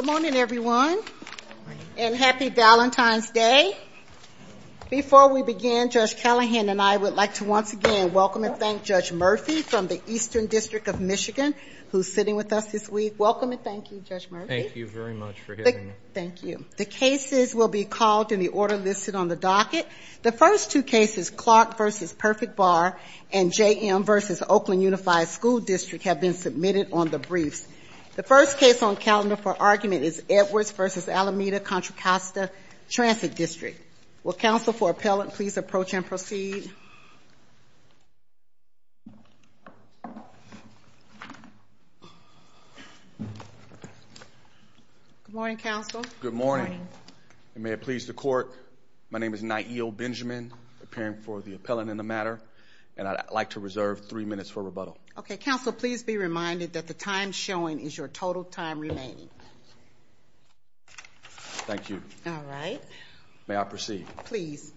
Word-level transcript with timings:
Good 0.00 0.06
morning, 0.06 0.34
everyone, 0.34 0.98
and 1.98 2.16
happy 2.16 2.48
Valentine's 2.48 3.28
Day. 3.28 3.76
Before 4.88 5.30
we 5.30 5.42
begin, 5.42 5.90
Judge 5.90 6.16
Callahan 6.16 6.70
and 6.70 6.80
I 6.80 6.96
would 6.96 7.12
like 7.12 7.34
to 7.34 7.44
once 7.44 7.74
again 7.74 8.14
welcome 8.14 8.44
and 8.44 8.56
thank 8.56 8.82
Judge 8.82 9.12
Murphy 9.12 9.60
from 9.60 9.88
the 9.88 10.00
Eastern 10.06 10.46
District 10.46 10.88
of 10.88 11.02
Michigan, 11.02 11.54
who's 11.90 12.10
sitting 12.10 12.34
with 12.34 12.50
us 12.54 12.72
this 12.72 12.88
week. 12.88 13.16
Welcome 13.18 13.52
and 13.52 13.62
thank 13.62 13.92
you, 13.92 14.00
Judge 14.00 14.30
Murphy. 14.30 14.48
Thank 14.48 14.74
you 14.74 14.86
very 14.86 15.12
much 15.12 15.38
for 15.40 15.54
having 15.54 15.88
me. 15.88 15.92
Thank 16.14 16.44
you. 16.44 16.64
The 16.78 16.86
cases 16.86 17.54
will 17.54 17.68
be 17.68 17.84
called 17.84 18.32
in 18.32 18.40
the 18.40 18.48
order 18.48 18.78
listed 18.78 19.14
on 19.14 19.28
the 19.28 19.36
docket. 19.36 19.86
The 20.22 20.32
first 20.32 20.70
two 20.70 20.82
cases, 20.82 21.28
Clark 21.28 21.76
v. 21.76 22.06
Perfect 22.16 22.56
Bar 22.56 22.98
and 23.34 23.52
J.M. 23.52 24.04
v. 24.04 24.12
Oakland 24.48 24.82
Unified 24.82 25.28
School 25.28 25.60
District, 25.60 26.04
have 26.04 26.22
been 26.22 26.32
submitted 26.32 26.88
on 26.94 27.10
the 27.10 27.18
briefs. 27.18 27.68
The 28.16 28.24
first 28.24 28.58
case 28.58 28.82
on 28.82 28.96
calendar 28.96 29.36
for 29.36 29.56
argument 29.60 30.02
is 30.02 30.20
Edwards 30.28 30.72
v. 30.72 31.10
Alameda 31.10 31.60
Contra 31.60 31.94
Costa 31.94 32.50
Transit 32.88 33.36
District. 33.36 33.80
Will 34.24 34.32
counsel 34.32 34.72
for 34.72 34.90
appellant 34.90 35.32
please 35.34 35.56
approach 35.56 35.94
and 35.94 36.04
proceed? 36.04 36.68
Good 45.24 45.34
morning, 45.34 45.58
counsel. 45.58 46.04
Good 46.20 46.34
morning. 46.34 46.80
And 47.54 47.62
may 47.62 47.70
it 47.70 47.82
please 47.82 48.08
the 48.08 48.12
court, 48.12 48.52
my 49.10 49.20
name 49.20 49.34
is 49.34 49.42
Naeel 49.42 49.96
Benjamin, 49.96 50.52
appearing 50.82 51.20
for 51.22 51.40
the 51.40 51.54
appellant 51.54 51.90
in 51.90 51.96
the 51.96 52.02
matter, 52.02 52.40
and 52.96 53.08
I'd 53.08 53.30
like 53.30 53.50
to 53.50 53.60
reserve 53.60 54.06
three 54.08 54.24
minutes 54.24 54.50
for 54.50 54.62
rebuttal. 54.62 54.98
Okay, 55.18 55.36
counsel, 55.36 55.72
please 55.72 56.02
be 56.02 56.16
reminded 56.16 56.74
that 56.74 56.86
the 56.86 56.94
time 56.94 57.32
showing 57.32 57.80
is 57.80 57.96
your 57.96 58.08
total 58.08 58.44
time 58.44 58.78
remaining. 58.78 59.28
Thank 61.66 61.90
you. 61.90 62.02
All 62.26 62.42
right. 62.48 62.80
May 63.46 63.56
I 63.56 63.64
proceed? 63.64 64.06
Please. 64.24 64.72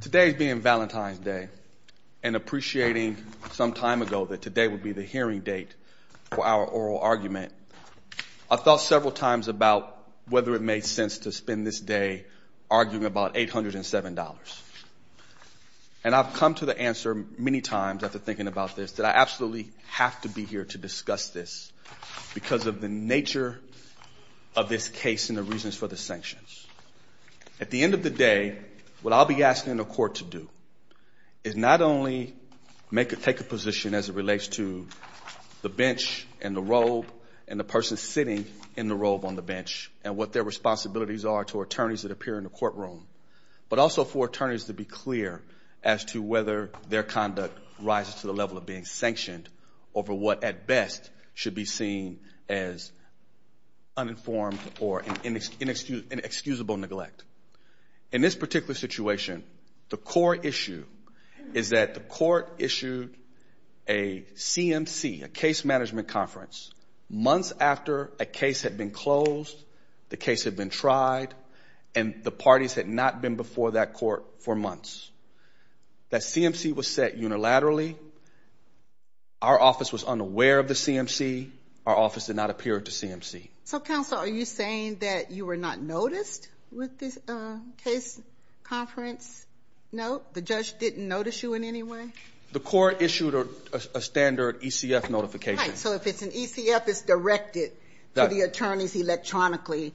Today 0.00 0.32
being 0.32 0.60
Valentine's 0.60 1.18
Day, 1.18 1.48
and 2.22 2.34
appreciating 2.34 3.16
some 3.52 3.72
time 3.72 4.02
ago 4.02 4.24
that 4.26 4.42
today 4.42 4.66
would 4.66 4.82
be 4.82 4.92
the 4.92 5.02
hearing 5.02 5.40
date 5.40 5.74
for 6.32 6.44
our 6.44 6.64
oral 6.64 6.98
argument, 6.98 7.52
I 8.50 8.56
thought 8.56 8.80
several 8.80 9.12
times 9.12 9.48
about 9.48 9.96
whether 10.28 10.54
it 10.54 10.62
made 10.62 10.84
sense 10.84 11.18
to 11.18 11.32
spend 11.32 11.66
this 11.66 11.80
day 11.80 12.26
arguing 12.70 13.04
about 13.04 13.34
$807. 13.34 14.60
And 16.06 16.14
I've 16.14 16.34
come 16.34 16.54
to 16.54 16.66
the 16.66 16.80
answer 16.80 17.26
many 17.36 17.60
times 17.62 18.04
after 18.04 18.20
thinking 18.20 18.46
about 18.46 18.76
this 18.76 18.92
that 18.92 19.06
I 19.06 19.10
absolutely 19.18 19.72
have 19.88 20.20
to 20.20 20.28
be 20.28 20.44
here 20.44 20.64
to 20.66 20.78
discuss 20.78 21.30
this 21.30 21.72
because 22.32 22.66
of 22.66 22.80
the 22.80 22.88
nature 22.88 23.58
of 24.54 24.68
this 24.68 24.88
case 24.88 25.30
and 25.30 25.36
the 25.36 25.42
reasons 25.42 25.74
for 25.74 25.88
the 25.88 25.96
sanctions. 25.96 26.64
At 27.60 27.70
the 27.70 27.82
end 27.82 27.94
of 27.94 28.04
the 28.04 28.10
day, 28.10 28.56
what 29.02 29.12
I'll 29.12 29.24
be 29.24 29.42
asking 29.42 29.78
the 29.78 29.84
court 29.84 30.14
to 30.16 30.24
do 30.24 30.48
is 31.42 31.56
not 31.56 31.82
only 31.82 32.36
take 32.94 33.40
a 33.40 33.44
position 33.44 33.92
as 33.92 34.08
it 34.08 34.14
relates 34.14 34.46
to 34.46 34.86
the 35.62 35.68
bench 35.68 36.24
and 36.40 36.54
the 36.54 36.62
robe 36.62 37.06
and 37.48 37.58
the 37.58 37.64
person 37.64 37.96
sitting 37.96 38.46
in 38.76 38.86
the 38.86 38.94
robe 38.94 39.24
on 39.24 39.34
the 39.34 39.42
bench 39.42 39.90
and 40.04 40.16
what 40.16 40.32
their 40.32 40.44
responsibilities 40.44 41.24
are 41.24 41.44
to 41.46 41.62
attorneys 41.62 42.02
that 42.02 42.12
appear 42.12 42.38
in 42.38 42.44
the 42.44 42.50
courtroom, 42.50 43.08
but 43.68 43.80
also 43.80 44.04
for 44.04 44.26
attorneys 44.26 44.66
to 44.66 44.72
be 44.72 44.84
clear 44.84 45.42
as 45.86 46.04
to 46.04 46.20
whether 46.20 46.70
their 46.88 47.04
conduct 47.04 47.56
rises 47.80 48.16
to 48.16 48.26
the 48.26 48.34
level 48.34 48.58
of 48.58 48.66
being 48.66 48.84
sanctioned 48.84 49.48
over 49.94 50.12
what 50.12 50.42
at 50.42 50.66
best 50.66 51.08
should 51.32 51.54
be 51.54 51.64
seen 51.64 52.18
as 52.48 52.90
uninformed 53.96 54.58
or 54.80 55.04
inexcusable 55.22 56.76
neglect. 56.76 57.22
In 58.10 58.20
this 58.20 58.34
particular 58.34 58.74
situation, 58.74 59.44
the 59.88 59.96
core 59.96 60.34
issue 60.34 60.84
is 61.54 61.68
that 61.68 61.94
the 61.94 62.00
court 62.00 62.54
issued 62.58 63.14
a 63.86 64.22
CMC, 64.34 65.22
a 65.22 65.28
case 65.28 65.64
management 65.64 66.08
conference, 66.08 66.72
months 67.08 67.52
after 67.60 68.10
a 68.18 68.26
case 68.26 68.62
had 68.62 68.76
been 68.76 68.90
closed, 68.90 69.56
the 70.08 70.16
case 70.16 70.42
had 70.42 70.56
been 70.56 70.70
tried, 70.70 71.32
and 71.94 72.24
the 72.24 72.32
parties 72.32 72.74
had 72.74 72.88
not 72.88 73.22
been 73.22 73.36
before 73.36 73.72
that 73.72 73.94
court 73.94 74.24
for 74.40 74.56
months. 74.56 75.12
That 76.10 76.20
CMC 76.20 76.74
was 76.74 76.88
set 76.88 77.18
unilaterally. 77.18 77.96
Our 79.42 79.60
office 79.60 79.92
was 79.92 80.04
unaware 80.04 80.58
of 80.58 80.68
the 80.68 80.74
CMC. 80.74 81.50
Our 81.84 81.96
office 81.96 82.26
did 82.26 82.36
not 82.36 82.50
appear 82.50 82.76
at 82.76 82.84
the 82.84 82.90
CMC. 82.90 83.48
So, 83.64 83.80
counsel, 83.80 84.18
are 84.18 84.28
you 84.28 84.44
saying 84.44 84.96
that 85.00 85.30
you 85.30 85.46
were 85.46 85.56
not 85.56 85.80
noticed 85.80 86.48
with 86.72 86.98
this 86.98 87.18
uh, 87.28 87.56
case 87.84 88.20
conference 88.62 89.46
note? 89.92 90.34
The 90.34 90.42
judge 90.42 90.78
didn't 90.78 91.06
notice 91.06 91.42
you 91.42 91.54
in 91.54 91.64
any 91.64 91.82
way? 91.82 92.08
The 92.52 92.60
court 92.60 93.02
issued 93.02 93.34
a 93.94 94.00
standard 94.00 94.62
ECF 94.62 95.10
notification. 95.10 95.58
Right. 95.58 95.76
So 95.76 95.92
if 95.94 96.06
it's 96.06 96.22
an 96.22 96.30
ECF, 96.30 96.88
it's 96.88 97.02
directed 97.02 97.72
to 98.14 98.28
the 98.28 98.42
attorneys 98.42 98.94
electronically 98.96 99.94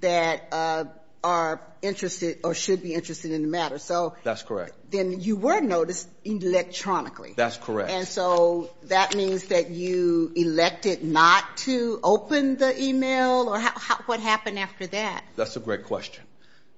that 0.00 0.48
uh, 0.50 0.84
are 1.24 1.60
interested 1.82 2.38
or 2.44 2.54
should 2.54 2.82
be 2.82 2.94
interested 2.94 3.32
in 3.32 3.42
the 3.42 3.48
matter. 3.48 3.78
So 3.78 4.14
That's 4.22 4.42
correct. 4.42 4.72
Then 4.90 5.20
you 5.20 5.36
were 5.36 5.60
noticed 5.60 6.08
electronically. 6.24 7.34
That's 7.36 7.56
correct. 7.56 7.90
And 7.90 8.06
so 8.06 8.70
that 8.84 9.14
means 9.14 9.44
that 9.44 9.70
you 9.70 10.32
elected 10.34 11.04
not 11.04 11.56
to 11.58 12.00
open 12.02 12.56
the 12.56 12.82
email? 12.82 13.48
Or 13.48 13.60
what 14.06 14.20
happened 14.20 14.58
after 14.58 14.86
that? 14.88 15.24
That's 15.36 15.56
a 15.56 15.60
great 15.60 15.84
question. 15.84 16.24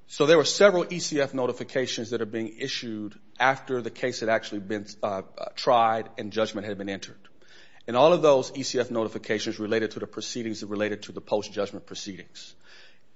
So 0.07 0.27
there 0.27 0.37
were 0.37 0.45
several 0.45 0.85
ECF 0.85 1.33
notifications 1.35 2.11
that 2.11 2.21
are 2.21 2.27
being 2.27 2.57
issued 2.59 3.19
after 3.41 3.81
the 3.81 3.91
case 3.91 4.21
had 4.21 4.29
actually 4.29 4.61
been 4.61 4.87
uh, 5.03 5.23
uh, 5.37 5.47
tried 5.57 6.09
and 6.19 6.31
judgment 6.31 6.67
had 6.67 6.79
been 6.79 6.89
entered. 6.89 7.19
And 7.87 7.97
all 7.97 8.13
of 8.13 8.23
those 8.23 8.51
ECF 8.53 8.91
notifications 8.91 9.59
related 9.59 9.93
to 9.93 10.01
the 10.01 10.07
proceedings 10.07 10.61
that 10.61 10.69
related 10.69 11.03
to 11.03 11.13
the 11.13 11.21
post-judgment 11.21 11.87
proceedings. 11.87 12.55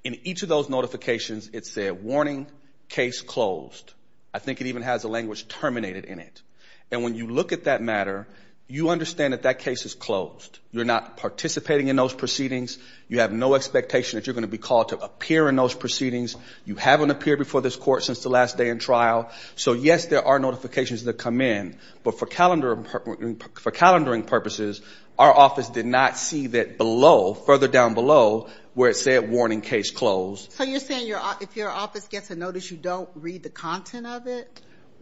In 0.04 0.18
each 0.24 0.42
of 0.42 0.48
those 0.48 0.68
notifications, 0.68 1.50
it 1.52 1.66
said, 1.66 2.02
warning, 2.02 2.46
case 2.88 3.20
closed. 3.20 3.92
I 4.32 4.38
think 4.38 4.60
it 4.60 4.68
even 4.68 4.82
has 4.82 5.02
the 5.02 5.08
language 5.08 5.48
terminated 5.48 6.04
in 6.04 6.20
it. 6.20 6.42
And 6.90 7.02
when 7.02 7.14
you 7.14 7.26
look 7.26 7.52
at 7.52 7.64
that 7.64 7.82
matter, 7.82 8.26
you 8.70 8.90
understand 8.90 9.32
that 9.32 9.44
that 9.44 9.60
case 9.60 9.86
is 9.86 9.94
closed. 9.94 10.58
You're 10.72 10.84
not 10.84 11.16
participating 11.16 11.88
in 11.88 11.96
those 11.96 12.12
proceedings. 12.12 12.76
You 13.08 13.20
have 13.20 13.32
no 13.32 13.54
expectation 13.54 14.18
that 14.18 14.26
you're 14.26 14.34
going 14.34 14.42
to 14.42 14.48
be 14.48 14.58
called 14.58 14.90
to 14.90 14.98
appear 14.98 15.48
in 15.48 15.56
those 15.56 15.74
proceedings. 15.74 16.36
You 16.66 16.74
haven't 16.74 17.10
appeared 17.10 17.38
before 17.38 17.62
this 17.62 17.76
court 17.76 18.04
since 18.04 18.22
the 18.22 18.28
last 18.28 18.58
day 18.58 18.68
in 18.68 18.78
trial. 18.78 19.30
So, 19.56 19.72
yes, 19.72 20.06
there 20.06 20.22
are 20.22 20.38
notifications 20.38 21.04
that 21.04 21.14
come 21.14 21.40
in. 21.40 21.78
But 22.04 22.18
for 22.18 22.26
calendaring 22.26 24.26
purposes, 24.26 24.82
our 25.18 25.34
office 25.34 25.68
did 25.68 25.86
not 25.86 26.16
see 26.16 26.48
that 26.48 26.78
below, 26.78 27.34
further 27.34 27.68
down 27.68 27.94
below, 27.94 28.48
where 28.74 28.90
it 28.90 28.96
said, 28.96 29.28
warning, 29.28 29.60
case 29.60 29.90
closed. 29.90 30.52
So 30.52 30.62
you're 30.62 30.78
saying 30.78 31.12
if 31.40 31.56
your 31.56 31.70
office 31.70 32.06
gets 32.06 32.30
a 32.30 32.36
notice, 32.36 32.70
you 32.70 32.76
don't 32.76 33.08
read 33.16 33.42
the 33.42 33.50
content 33.50 34.06
of 34.06 34.26
it? 34.28 34.60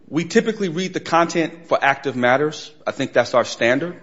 We 0.08 0.24
typically 0.24 0.68
read 0.68 0.94
the 0.94 1.00
content 1.00 1.66
for 1.66 1.78
active 1.82 2.16
matters. 2.16 2.72
I 2.86 2.92
think 2.92 3.12
that's 3.12 3.34
our 3.34 3.44
standard. 3.44 4.00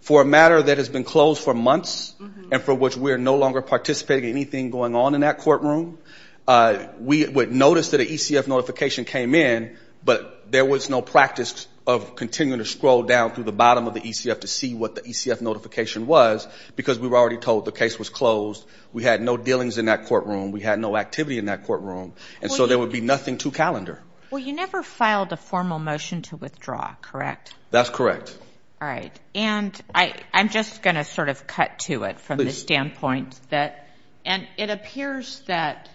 For 0.00 0.22
a 0.22 0.24
matter 0.24 0.62
that 0.62 0.78
has 0.78 0.88
been 0.88 1.02
closed 1.02 1.42
for 1.42 1.54
months 1.54 2.14
mm-hmm. 2.20 2.52
and 2.52 2.62
for 2.62 2.74
which 2.74 2.96
we 2.96 3.10
are 3.10 3.18
no 3.18 3.36
longer 3.36 3.60
participating 3.60 4.30
in 4.30 4.36
anything 4.36 4.70
going 4.70 4.94
on 4.94 5.16
in 5.16 5.22
that 5.22 5.38
courtroom, 5.38 5.98
uh, 6.46 6.86
we 7.00 7.26
would 7.26 7.50
notice 7.50 7.90
that 7.90 8.00
an 8.00 8.06
ECF 8.06 8.46
notification 8.46 9.04
came 9.04 9.34
in, 9.34 9.76
but 10.04 10.50
there 10.52 10.64
was 10.64 10.88
no 10.88 11.02
practice 11.02 11.66
of 11.88 12.14
continuing 12.14 12.58
to 12.58 12.66
scroll 12.66 13.02
down 13.02 13.30
through 13.30 13.44
the 13.44 13.50
bottom 13.50 13.86
of 13.86 13.94
the 13.94 14.00
ECF 14.02 14.42
to 14.42 14.46
see 14.46 14.74
what 14.74 14.94
the 14.94 15.00
ECF 15.00 15.40
notification 15.40 16.06
was 16.06 16.46
because 16.76 16.98
we 16.98 17.08
were 17.08 17.16
already 17.16 17.38
told 17.38 17.64
the 17.64 17.72
case 17.72 17.98
was 17.98 18.10
closed. 18.10 18.66
We 18.92 19.04
had 19.04 19.22
no 19.22 19.38
dealings 19.38 19.78
in 19.78 19.86
that 19.86 20.04
courtroom. 20.04 20.52
We 20.52 20.60
had 20.60 20.78
no 20.78 20.98
activity 20.98 21.38
in 21.38 21.46
that 21.46 21.64
courtroom. 21.64 22.12
And 22.42 22.52
so 22.52 22.66
there 22.66 22.78
would 22.78 22.92
be 22.92 23.00
nothing 23.00 23.38
to 23.38 23.50
calendar. 23.50 24.02
Well, 24.30 24.38
you 24.38 24.52
never 24.52 24.82
filed 24.82 25.32
a 25.32 25.38
formal 25.38 25.78
motion 25.78 26.20
to 26.22 26.36
withdraw, 26.36 26.94
correct? 27.00 27.54
That's 27.70 27.88
correct. 27.88 28.36
All 28.82 28.86
right. 28.86 29.18
And 29.34 29.80
I'm 29.94 30.50
just 30.50 30.82
going 30.82 30.96
to 30.96 31.04
sort 31.04 31.30
of 31.30 31.46
cut 31.46 31.78
to 31.80 32.04
it 32.04 32.20
from 32.20 32.36
the 32.36 32.52
standpoint 32.52 33.40
that, 33.48 33.88
and 34.26 34.46
it 34.58 34.68
appears 34.68 35.40
that 35.46 35.88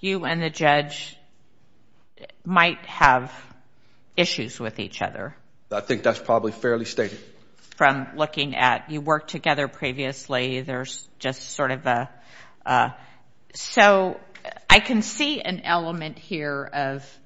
you 0.00 0.24
and 0.24 0.42
the 0.42 0.48
judge 0.48 1.18
might 2.46 2.78
have 2.86 3.30
issues 4.16 4.60
with 4.60 4.78
each 4.78 5.02
other. 5.02 5.36
I 5.70 5.80
think 5.80 6.02
that's 6.02 6.18
probably 6.18 6.52
fairly 6.52 6.84
stated. 6.84 7.18
From 7.76 8.06
looking 8.16 8.54
at, 8.54 8.90
you 8.90 9.00
worked 9.00 9.30
together 9.30 9.66
previously. 9.66 10.60
There's 10.60 11.08
just 11.18 11.50
sort 11.50 11.72
of 11.72 11.84
a, 11.86 12.10
uh, 12.64 12.90
so 13.54 14.20
I 14.70 14.80
can 14.80 15.02
see 15.02 15.40
an 15.40 15.60
element 15.60 16.18
here 16.18 16.68
of, 16.72 17.18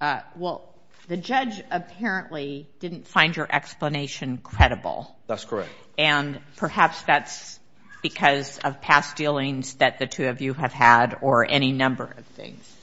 uh, 0.00 0.20
well, 0.36 0.74
the 1.08 1.16
judge 1.16 1.62
apparently 1.70 2.68
didn't 2.78 3.06
find 3.06 3.36
your 3.36 3.46
explanation 3.50 4.38
credible. 4.38 5.14
That's 5.26 5.44
correct. 5.44 5.70
And 5.98 6.40
perhaps 6.56 7.02
that's 7.02 7.58
because 8.02 8.58
of 8.58 8.80
past 8.80 9.16
dealings 9.16 9.74
that 9.74 9.98
the 9.98 10.06
two 10.06 10.26
of 10.28 10.40
you 10.40 10.54
have 10.54 10.72
had 10.72 11.18
or 11.20 11.46
any 11.48 11.72
number 11.72 12.04
of 12.04 12.24
things. 12.26 12.76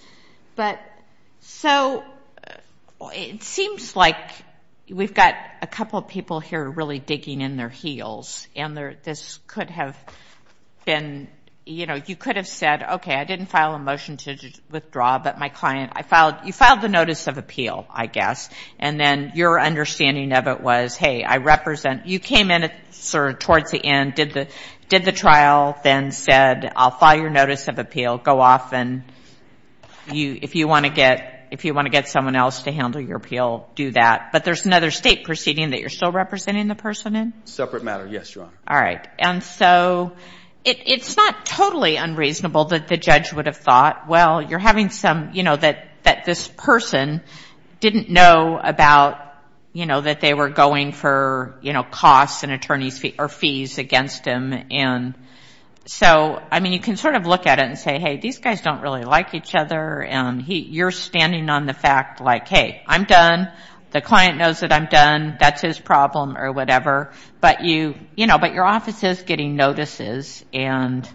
But 0.56 0.80
so 1.42 2.04
it 3.10 3.44
seems 3.44 3.96
like 3.96 4.32
we've 4.90 5.14
got 5.14 5.36
a 5.62 5.68
couple 5.68 6.00
of 6.00 6.08
people 6.08 6.40
here 6.40 6.70
really 6.70 7.00
digging 7.00 7.42
in 7.42 7.58
their 7.58 7.70
heels, 7.70 8.48
and 8.56 8.78
this 9.04 9.40
could 9.48 9.70
have 9.70 9.98
been, 10.86 11.28
you 11.66 11.86
know, 11.86 12.00
you 12.06 12.16
could 12.16 12.36
have 12.36 12.48
said, 12.48 12.84
okay, 12.84 13.16
I 13.16 13.24
didn't 13.24 13.48
file 13.48 13.74
a 13.76 13.80
motion 13.80 14.18
to 14.18 14.38
withdraw, 14.70 15.20
but 15.20 15.40
my 15.40 15.50
client, 15.50 15.94
I 15.96 16.02
filed, 16.02 16.36
you 16.46 16.54
filed 16.54 16.82
the 16.82 16.90
notice 16.90 17.28
of 17.28 17.38
appeal, 17.38 17.88
I 17.90 18.08
guess, 18.08 18.50
and 18.80 19.00
then 19.00 19.32
your 19.36 19.60
understanding 19.60 20.34
of 20.34 20.48
it 20.48 20.62
was, 20.62 20.96
hey, 20.96 21.24
I 21.24 21.38
represent, 21.38 22.08
you 22.08 22.20
came 22.20 22.52
in 22.52 22.70
sort 22.92 23.32
of 23.32 23.40
towards 23.40 23.72
the 23.72 23.84
end, 23.84 24.16
did 24.16 24.34
the 24.34 24.48
did 24.90 25.06
the 25.06 25.14
trial, 25.14 25.80
then 25.86 26.12
said, 26.12 26.74
I'll 26.76 26.92
file 26.92 27.18
your 27.18 27.30
notice 27.30 27.70
of 27.70 27.80
appeal, 27.80 28.18
go 28.18 28.42
off 28.42 28.74
and 28.74 29.04
you 30.12 30.38
if 30.42 30.56
you 30.56 30.68
want 30.68 30.86
to 30.86 30.92
get 30.92 31.41
someone 32.08 32.36
else 32.36 32.64
to 32.64 32.72
handle 32.72 33.02
your 33.02 33.18
appeal, 33.18 33.70
do 33.76 33.92
that. 33.92 34.30
But 34.32 34.44
there's 34.44 34.66
another 34.66 34.92
state 34.92 35.24
proceeding 35.24 35.72
that 35.72 35.80
you're 35.80 35.90
still 35.90 36.12
representing 36.12 36.68
the 36.68 36.76
person 36.76 37.16
in? 37.16 37.34
Separate 37.46 37.84
matter, 37.84 38.08
yes, 38.08 38.34
Your 38.34 38.46
Honor. 38.46 38.54
All 38.68 38.80
right. 38.80 39.08
And 39.20 39.44
so 39.44 40.14
it's 40.64 41.18
not 41.18 41.46
totally 41.46 41.96
unreasonable 41.96 42.66
that 42.66 42.88
the 42.88 42.98
judge 42.98 43.34
would 43.34 43.48
have 43.48 43.58
thought, 43.58 44.08
well, 44.08 44.42
you're 44.42 44.60
having 44.60 44.90
some, 44.90 45.32
you 45.34 45.44
know, 45.44 45.56
that 45.56 45.88
that 46.04 46.26
this 46.26 46.48
person 46.48 47.22
didn't 47.80 48.10
know 48.10 48.60
about, 48.62 49.20
you 49.74 49.86
know, 49.86 50.02
that 50.02 50.22
they 50.22 50.34
were 50.34 50.50
going 50.50 50.92
for, 50.92 51.58
you 51.62 51.74
know, 51.74 51.84
costs 51.84 52.44
and 52.44 52.52
attorney's 52.52 52.98
fee 52.98 53.16
or 53.18 53.28
fees 53.28 53.78
against 53.78 54.26
him. 54.26 54.54
And 54.72 55.16
so, 55.92 56.42
I 56.50 56.62
mean, 56.62 56.72
you 56.72 56.80
can 56.80 56.96
sort 56.96 57.16
of 57.16 57.28
look 57.28 57.46
at 57.46 57.60
it 57.60 57.66
and 57.66 57.78
say, 57.78 58.00
hey, 58.00 58.16
these 58.16 58.38
guys 58.38 58.62
don't 58.62 58.80
really 58.80 59.04
like 59.04 59.34
each 59.34 59.54
other, 59.54 60.02
and 60.02 60.42
he 60.42 60.60
you're 60.62 60.90
standing 60.90 61.50
on 61.50 61.66
the 61.66 61.74
fact 61.74 62.22
like, 62.22 62.48
hey, 62.48 62.82
I'm 62.88 63.04
done, 63.04 63.52
the 63.92 64.00
client 64.00 64.38
knows 64.38 64.62
that 64.62 64.72
I'm 64.72 64.86
done, 64.86 65.36
that's 65.38 65.62
his 65.62 65.78
problem 65.78 66.38
or 66.38 66.54
whatever, 66.54 67.12
but 67.42 67.66
you, 67.66 67.96
you 68.16 68.26
know, 68.26 68.38
but 68.38 68.54
your 68.54 68.64
office 68.64 69.04
is 69.04 69.22
getting 69.24 69.58
notices, 69.58 70.46
and 70.54 71.08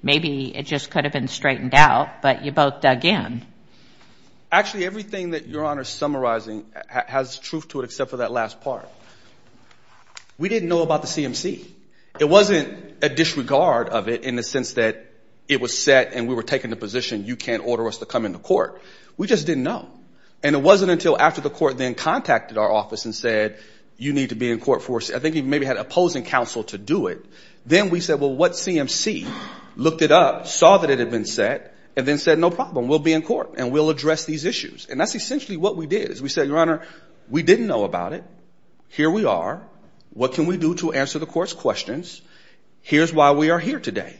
maybe 0.00 0.56
it 0.56 0.64
just 0.64 0.90
could 0.90 1.02
have 1.02 1.12
been 1.12 1.26
straightened 1.26 1.74
out, 1.74 2.22
but 2.22 2.44
you 2.44 2.52
both 2.52 2.80
dug 2.80 3.04
in. 3.04 3.44
Actually, 4.52 4.86
everything 4.86 5.30
that 5.30 5.48
Your 5.48 5.64
Honor 5.64 5.82
is 5.82 5.88
summarizing 5.88 6.66
has 6.86 7.36
truth 7.36 7.66
to 7.70 7.80
it 7.80 7.84
except 7.84 8.12
for 8.12 8.18
that 8.18 8.30
last 8.30 8.60
part. 8.60 8.88
We 10.38 10.48
didn't 10.48 10.68
know 10.68 10.82
about 10.82 11.02
the 11.02 11.08
CMC. 11.08 11.66
It 12.20 12.28
wasn't 12.28 12.98
a 13.02 13.08
disregard 13.08 13.88
of 13.88 14.08
it 14.08 14.24
in 14.24 14.36
the 14.36 14.42
sense 14.42 14.74
that 14.74 15.06
it 15.48 15.58
was 15.60 15.76
set 15.76 16.12
and 16.12 16.28
we 16.28 16.34
were 16.34 16.42
taking 16.42 16.68
the 16.68 16.76
position, 16.76 17.24
you 17.24 17.34
can't 17.34 17.66
order 17.66 17.88
us 17.88 17.96
to 17.98 18.06
come 18.06 18.26
into 18.26 18.38
court. 18.38 18.80
We 19.16 19.26
just 19.26 19.46
didn't 19.46 19.64
know. 19.64 19.88
And 20.42 20.54
it 20.54 20.62
wasn't 20.62 20.90
until 20.90 21.18
after 21.18 21.40
the 21.40 21.48
court 21.48 21.78
then 21.78 21.94
contacted 21.94 22.58
our 22.58 22.70
office 22.70 23.06
and 23.06 23.14
said, 23.14 23.58
you 23.96 24.12
need 24.12 24.28
to 24.28 24.34
be 24.34 24.50
in 24.50 24.60
court 24.60 24.82
for, 24.82 24.98
I 24.98 25.18
think 25.18 25.34
he 25.34 25.40
maybe 25.40 25.64
had 25.64 25.78
opposing 25.78 26.24
counsel 26.24 26.64
to 26.64 26.78
do 26.78 27.06
it. 27.06 27.24
Then 27.64 27.88
we 27.88 28.00
said, 28.00 28.20
well, 28.20 28.34
what 28.34 28.52
CMC? 28.52 29.26
Looked 29.76 30.02
it 30.02 30.12
up, 30.12 30.46
saw 30.46 30.76
that 30.78 30.90
it 30.90 30.98
had 30.98 31.10
been 31.10 31.24
set, 31.24 31.74
and 31.96 32.06
then 32.06 32.18
said, 32.18 32.38
no 32.38 32.50
problem, 32.50 32.86
we'll 32.86 32.98
be 32.98 33.14
in 33.14 33.22
court 33.22 33.54
and 33.56 33.72
we'll 33.72 33.88
address 33.88 34.26
these 34.26 34.44
issues. 34.44 34.86
And 34.90 35.00
that's 35.00 35.14
essentially 35.14 35.56
what 35.56 35.74
we 35.74 35.86
did, 35.86 36.10
is 36.10 36.20
we 36.20 36.28
said, 36.28 36.48
Your 36.48 36.58
Honor, 36.58 36.86
we 37.30 37.42
didn't 37.42 37.66
know 37.66 37.84
about 37.84 38.12
it. 38.12 38.24
Here 38.88 39.10
we 39.10 39.24
are. 39.24 39.62
What 40.12 40.32
can 40.34 40.46
we 40.46 40.56
do 40.56 40.74
to 40.76 40.92
answer 40.92 41.18
the 41.18 41.26
court's 41.26 41.52
questions? 41.52 42.20
Here's 42.82 43.12
why 43.12 43.32
we 43.32 43.50
are 43.50 43.58
here 43.58 43.78
today. 43.78 44.16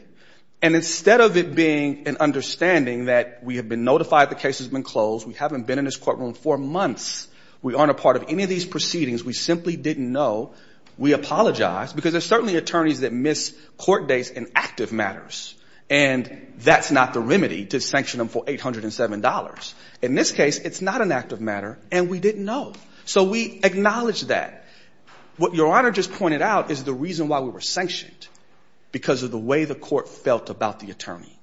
And 0.63 0.75
instead 0.75 1.21
of 1.21 1.37
it 1.37 1.55
being 1.55 2.07
an 2.07 2.19
understanding 2.21 3.07
that 3.07 3.43
we 3.43 3.57
have 3.57 3.69
been 3.69 3.85
notified 3.85 4.31
the 4.31 4.35
case 4.35 4.59
has 4.59 4.69
been 4.69 4.83
closed, 4.83 5.27
we 5.27 5.35
haven't 5.35 5.67
been 5.67 5.79
in 5.79 5.87
this 5.87 5.97
courtroom 5.97 6.35
for 6.35 6.59
months, 6.59 7.29
we 7.63 7.75
aren't 7.75 7.91
a 7.91 7.95
part 7.95 8.17
of 8.17 8.25
any 8.29 8.43
of 8.43 8.49
these 8.49 8.67
proceedings, 8.67 9.25
we 9.25 9.33
simply 9.33 9.77
didn't 9.77 10.13
know, 10.13 10.53
we 10.99 11.13
apologize, 11.13 11.95
because 11.95 12.13
there's 12.13 12.27
certainly 12.27 12.57
attorneys 12.57 13.01
that 13.01 13.13
miss 13.13 13.57
court 13.79 14.07
dates 14.07 14.29
in 14.29 14.49
active 14.55 14.93
matters, 14.93 15.55
and 15.89 16.53
that's 16.59 16.91
not 16.91 17.15
the 17.15 17.21
remedy 17.21 17.65
to 17.67 17.81
sanction 17.81 18.19
them 18.19 18.29
for 18.29 18.45
$807. 18.45 19.75
In 20.03 20.15
this 20.15 20.31
case, 20.31 20.59
it's 20.59 20.83
not 20.83 21.01
an 21.01 21.11
active 21.11 21.41
matter, 21.41 21.79
and 21.91 22.11
we 22.11 22.21
didn't 22.21 22.45
know. 22.45 22.75
So 23.07 23.25
we 23.25 23.61
acknowledge 23.65 24.23
that. 24.25 24.60
What 25.41 25.55
Your 25.55 25.75
Honor 25.75 25.91
just 25.91 26.13
pointed 26.13 26.43
out 26.43 26.71
is 26.71 26.85
the 26.85 26.93
reason 26.93 27.29
why 27.29 27.41
we 27.41 27.49
were 27.49 27.63
sanctioned, 27.63 28.29
because 28.93 29.23
of 29.23 29.31
the 29.31 29.39
way 29.39 29.65
the 29.65 29.75
court 29.75 30.11
felt 30.11 30.51
about 30.51 30.81
the 30.81 30.91
attorney. 30.91 31.35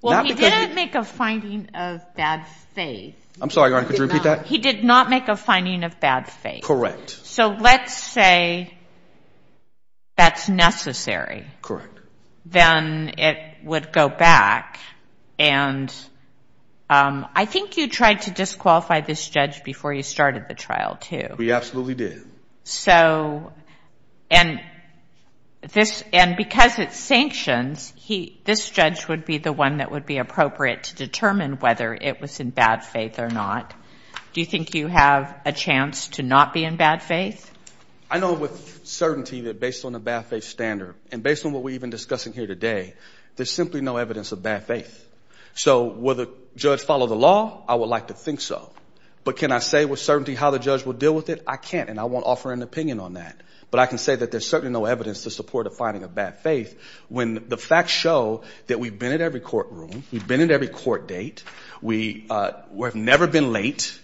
Well, 0.00 0.24
he 0.24 0.32
didn't 0.32 0.74
make 0.74 0.94
a 0.94 1.04
finding 1.04 1.68
of 1.74 2.02
bad 2.14 2.46
faith. 2.74 3.16
I'm 3.42 3.50
sorry, 3.50 3.68
Your 3.68 3.78
Honor, 3.78 3.88
could 3.88 3.98
you 3.98 4.04
repeat 4.06 4.22
that? 4.22 4.46
He 4.46 4.56
did 4.56 4.82
not 4.82 5.10
make 5.10 5.28
a 5.28 5.36
finding 5.36 5.84
of 5.84 6.00
bad 6.00 6.30
faith. 6.30 6.64
Correct. 6.64 7.10
So 7.10 7.48
let's 7.48 7.94
say 7.94 8.78
that's 10.16 10.48
necessary. 10.48 11.44
Correct. 11.60 12.00
Then 12.46 13.12
it 13.18 13.38
would 13.62 13.92
go 13.92 14.08
back, 14.08 14.78
and 15.38 15.92
um, 16.88 17.26
I 17.34 17.44
think 17.44 17.76
you 17.76 17.88
tried 17.88 18.22
to 18.22 18.30
disqualify 18.30 19.02
this 19.02 19.28
judge 19.28 19.64
before 19.64 19.92
you 19.92 20.02
started 20.02 20.48
the 20.48 20.54
trial, 20.54 20.96
too. 20.98 21.28
We 21.36 21.52
absolutely 21.52 21.94
did. 21.94 22.24
So, 22.64 23.52
and 24.30 24.60
this, 25.72 26.02
and 26.12 26.36
because 26.36 26.78
it's 26.78 26.96
sanctions, 26.96 27.92
he, 27.96 28.40
this 28.44 28.68
judge 28.70 29.08
would 29.08 29.24
be 29.24 29.38
the 29.38 29.52
one 29.52 29.78
that 29.78 29.90
would 29.90 30.06
be 30.06 30.18
appropriate 30.18 30.84
to 30.84 30.96
determine 30.96 31.54
whether 31.58 31.94
it 31.94 32.20
was 32.20 32.40
in 32.40 32.50
bad 32.50 32.84
faith 32.84 33.18
or 33.18 33.28
not. 33.28 33.72
Do 34.32 34.40
you 34.40 34.46
think 34.46 34.74
you 34.74 34.88
have 34.88 35.34
a 35.44 35.52
chance 35.52 36.08
to 36.08 36.22
not 36.22 36.52
be 36.52 36.64
in 36.64 36.76
bad 36.76 37.02
faith? 37.02 37.50
I 38.10 38.18
know 38.18 38.32
with 38.34 38.80
certainty 38.84 39.42
that 39.42 39.60
based 39.60 39.84
on 39.84 39.92
the 39.92 39.98
bad 39.98 40.26
faith 40.26 40.44
standard, 40.44 40.94
and 41.12 41.22
based 41.22 41.46
on 41.46 41.52
what 41.52 41.62
we're 41.62 41.74
even 41.74 41.90
discussing 41.90 42.32
here 42.32 42.46
today, 42.46 42.94
there's 43.36 43.50
simply 43.50 43.80
no 43.80 43.96
evidence 43.96 44.32
of 44.32 44.42
bad 44.42 44.64
faith. 44.64 45.08
So 45.54 45.84
will 45.84 46.14
the 46.14 46.28
judge 46.56 46.80
follow 46.80 47.06
the 47.06 47.16
law? 47.16 47.64
I 47.68 47.74
would 47.74 47.88
like 47.88 48.08
to 48.08 48.14
think 48.14 48.40
so. 48.40 48.70
But 49.24 49.36
can 49.36 49.52
I 49.52 49.58
say 49.58 49.86
with 49.86 50.00
certainty 50.00 50.34
how 50.34 50.50
the 50.50 50.58
judge 50.58 50.84
will 50.84 50.92
deal 50.92 51.14
with 51.14 51.30
it? 51.30 51.42
I 51.46 51.56
can't, 51.56 51.88
and 51.88 51.98
I 51.98 52.04
won't 52.04 52.26
offer 52.26 52.52
an 52.52 52.62
opinion 52.62 53.00
on 53.00 53.14
that. 53.14 53.40
But 53.70 53.80
I 53.80 53.86
can 53.86 53.98
say 53.98 54.14
that 54.14 54.30
there's 54.30 54.46
certainly 54.46 54.72
no 54.72 54.84
evidence 54.84 55.24
to 55.24 55.30
support 55.30 55.66
a 55.66 55.70
finding 55.70 56.04
of 56.04 56.14
bad 56.14 56.38
faith 56.38 56.78
when 57.08 57.48
the 57.48 57.56
facts 57.56 57.90
show 57.90 58.42
that 58.68 58.78
we've 58.78 58.96
been 58.96 59.12
at 59.12 59.20
every 59.20 59.40
courtroom, 59.40 60.04
we've 60.12 60.28
been 60.28 60.42
at 60.42 60.50
every 60.50 60.68
court 60.68 61.08
date, 61.08 61.42
we 61.82 62.26
uh, 62.30 62.52
have 62.82 62.94
never 62.94 63.26
been 63.26 63.52
late, 63.52 63.98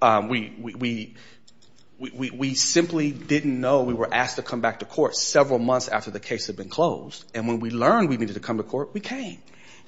um, 0.00 0.28
we 0.28 0.54
we 0.58 0.74
we 0.74 2.10
we 2.10 2.30
we 2.30 2.54
simply 2.54 3.12
didn't 3.12 3.60
know 3.60 3.82
we 3.82 3.94
were 3.94 4.12
asked 4.12 4.36
to 4.36 4.42
come 4.42 4.60
back 4.60 4.78
to 4.78 4.86
court 4.86 5.14
several 5.14 5.58
months 5.58 5.88
after 5.88 6.10
the 6.10 6.20
case 6.20 6.46
had 6.46 6.56
been 6.56 6.68
closed. 6.68 7.24
And 7.34 7.46
when 7.46 7.60
we 7.60 7.70
learned 7.70 8.08
we 8.08 8.16
needed 8.16 8.34
to 8.34 8.40
come 8.40 8.56
to 8.56 8.62
court, 8.62 8.94
we 8.94 9.00
came. 9.00 9.42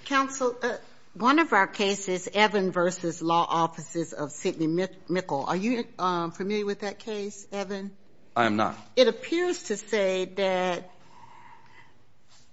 Counsel, 0.05 0.55
uh, 0.63 0.77
one 1.15 1.39
of 1.39 1.53
our 1.53 1.67
cases, 1.67 2.29
Evon 2.29 2.73
v. 2.73 2.81
Law 3.23 3.47
Offices 3.49 4.13
of 4.13 4.33
Sidney 4.33 4.67
Mickell, 4.67 5.47
are 5.47 5.57
you 5.57 5.85
um, 5.99 6.33
familiar 6.33 6.67
with 6.67 6.81
that 6.81 6.99
case, 6.99 7.47
Evon? 7.53 7.93
I 8.37 8.47
am 8.47 8.57
not. 8.57 8.77
It 8.97 9.09
appears 9.09 9.65
to 9.65 9.77
say 9.77 10.27
that 10.37 10.91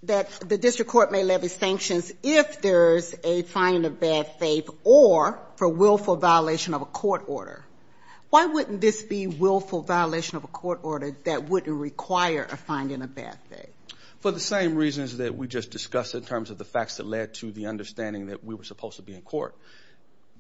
that 0.03 0.31
the 0.49 0.57
district 0.57 0.89
court 0.89 1.11
may 1.11 1.23
levy 1.23 1.47
sanctions 1.47 2.11
if 2.23 2.61
there's 2.61 3.13
a 3.23 3.43
finding 3.43 3.85
of 3.85 3.99
bad 3.99 4.27
faith 4.39 4.67
or 4.83 5.39
for 5.57 5.69
willful 5.69 6.15
violation 6.15 6.73
of 6.73 6.81
a 6.81 6.85
court 6.85 7.25
order. 7.27 7.63
Why 8.31 8.47
wouldn't 8.47 8.81
this 8.81 9.03
be 9.03 9.27
willful 9.27 9.81
violation 9.83 10.37
of 10.37 10.43
a 10.43 10.47
court 10.47 10.79
order 10.83 11.15
that 11.25 11.49
wouldn't 11.49 11.75
require 11.75 12.47
a 12.49 12.57
finding 12.57 13.01
of 13.03 13.13
bad 13.13 13.37
faith? 13.49 13.69
For 14.21 14.31
the 14.31 14.39
same 14.39 14.75
reasons 14.75 15.17
that 15.17 15.35
we 15.35 15.47
just 15.47 15.71
discussed 15.71 16.13
in 16.13 16.23
terms 16.23 16.51
of 16.51 16.59
the 16.59 16.63
facts 16.63 16.97
that 16.97 17.07
led 17.07 17.33
to 17.35 17.51
the 17.51 17.65
understanding 17.65 18.27
that 18.27 18.43
we 18.43 18.53
were 18.53 18.63
supposed 18.63 18.97
to 18.97 19.01
be 19.01 19.15
in 19.15 19.21
court. 19.21 19.55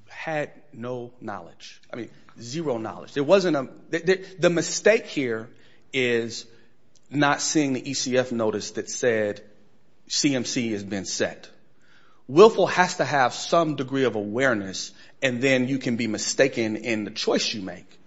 Had 0.07 0.51
no 0.71 1.13
knowledge. 1.19 1.81
I 1.91 1.95
mean, 1.95 2.11
zero 2.39 2.77
knowledge. 2.77 3.13
There 3.13 3.23
wasn't 3.23 3.57
a, 3.57 3.69
the 4.37 4.49
mistake 4.51 5.07
here 5.07 5.49
is 5.91 6.45
not 7.09 7.41
seeing 7.41 7.73
the 7.73 7.81
ECF 7.81 8.31
notice 8.31 8.71
that 8.71 8.89
said 8.89 9.41
CMC 10.09 10.73
has 10.73 10.83
been 10.83 11.05
set. 11.05 11.49
Willful 12.27 12.67
has 12.67 12.97
to 12.97 13.05
have 13.05 13.33
some 13.33 13.75
degree 13.75 14.03
of 14.03 14.15
awareness, 14.15 14.91
and 15.23 15.41
then 15.41 15.67
you 15.67 15.79
can 15.79 15.95
be 15.95 16.07
mistaken 16.07 16.75
in 16.75 17.03
the 17.03 17.11
choice 17.11 17.51
you 17.53 17.61
make. 17.61 17.99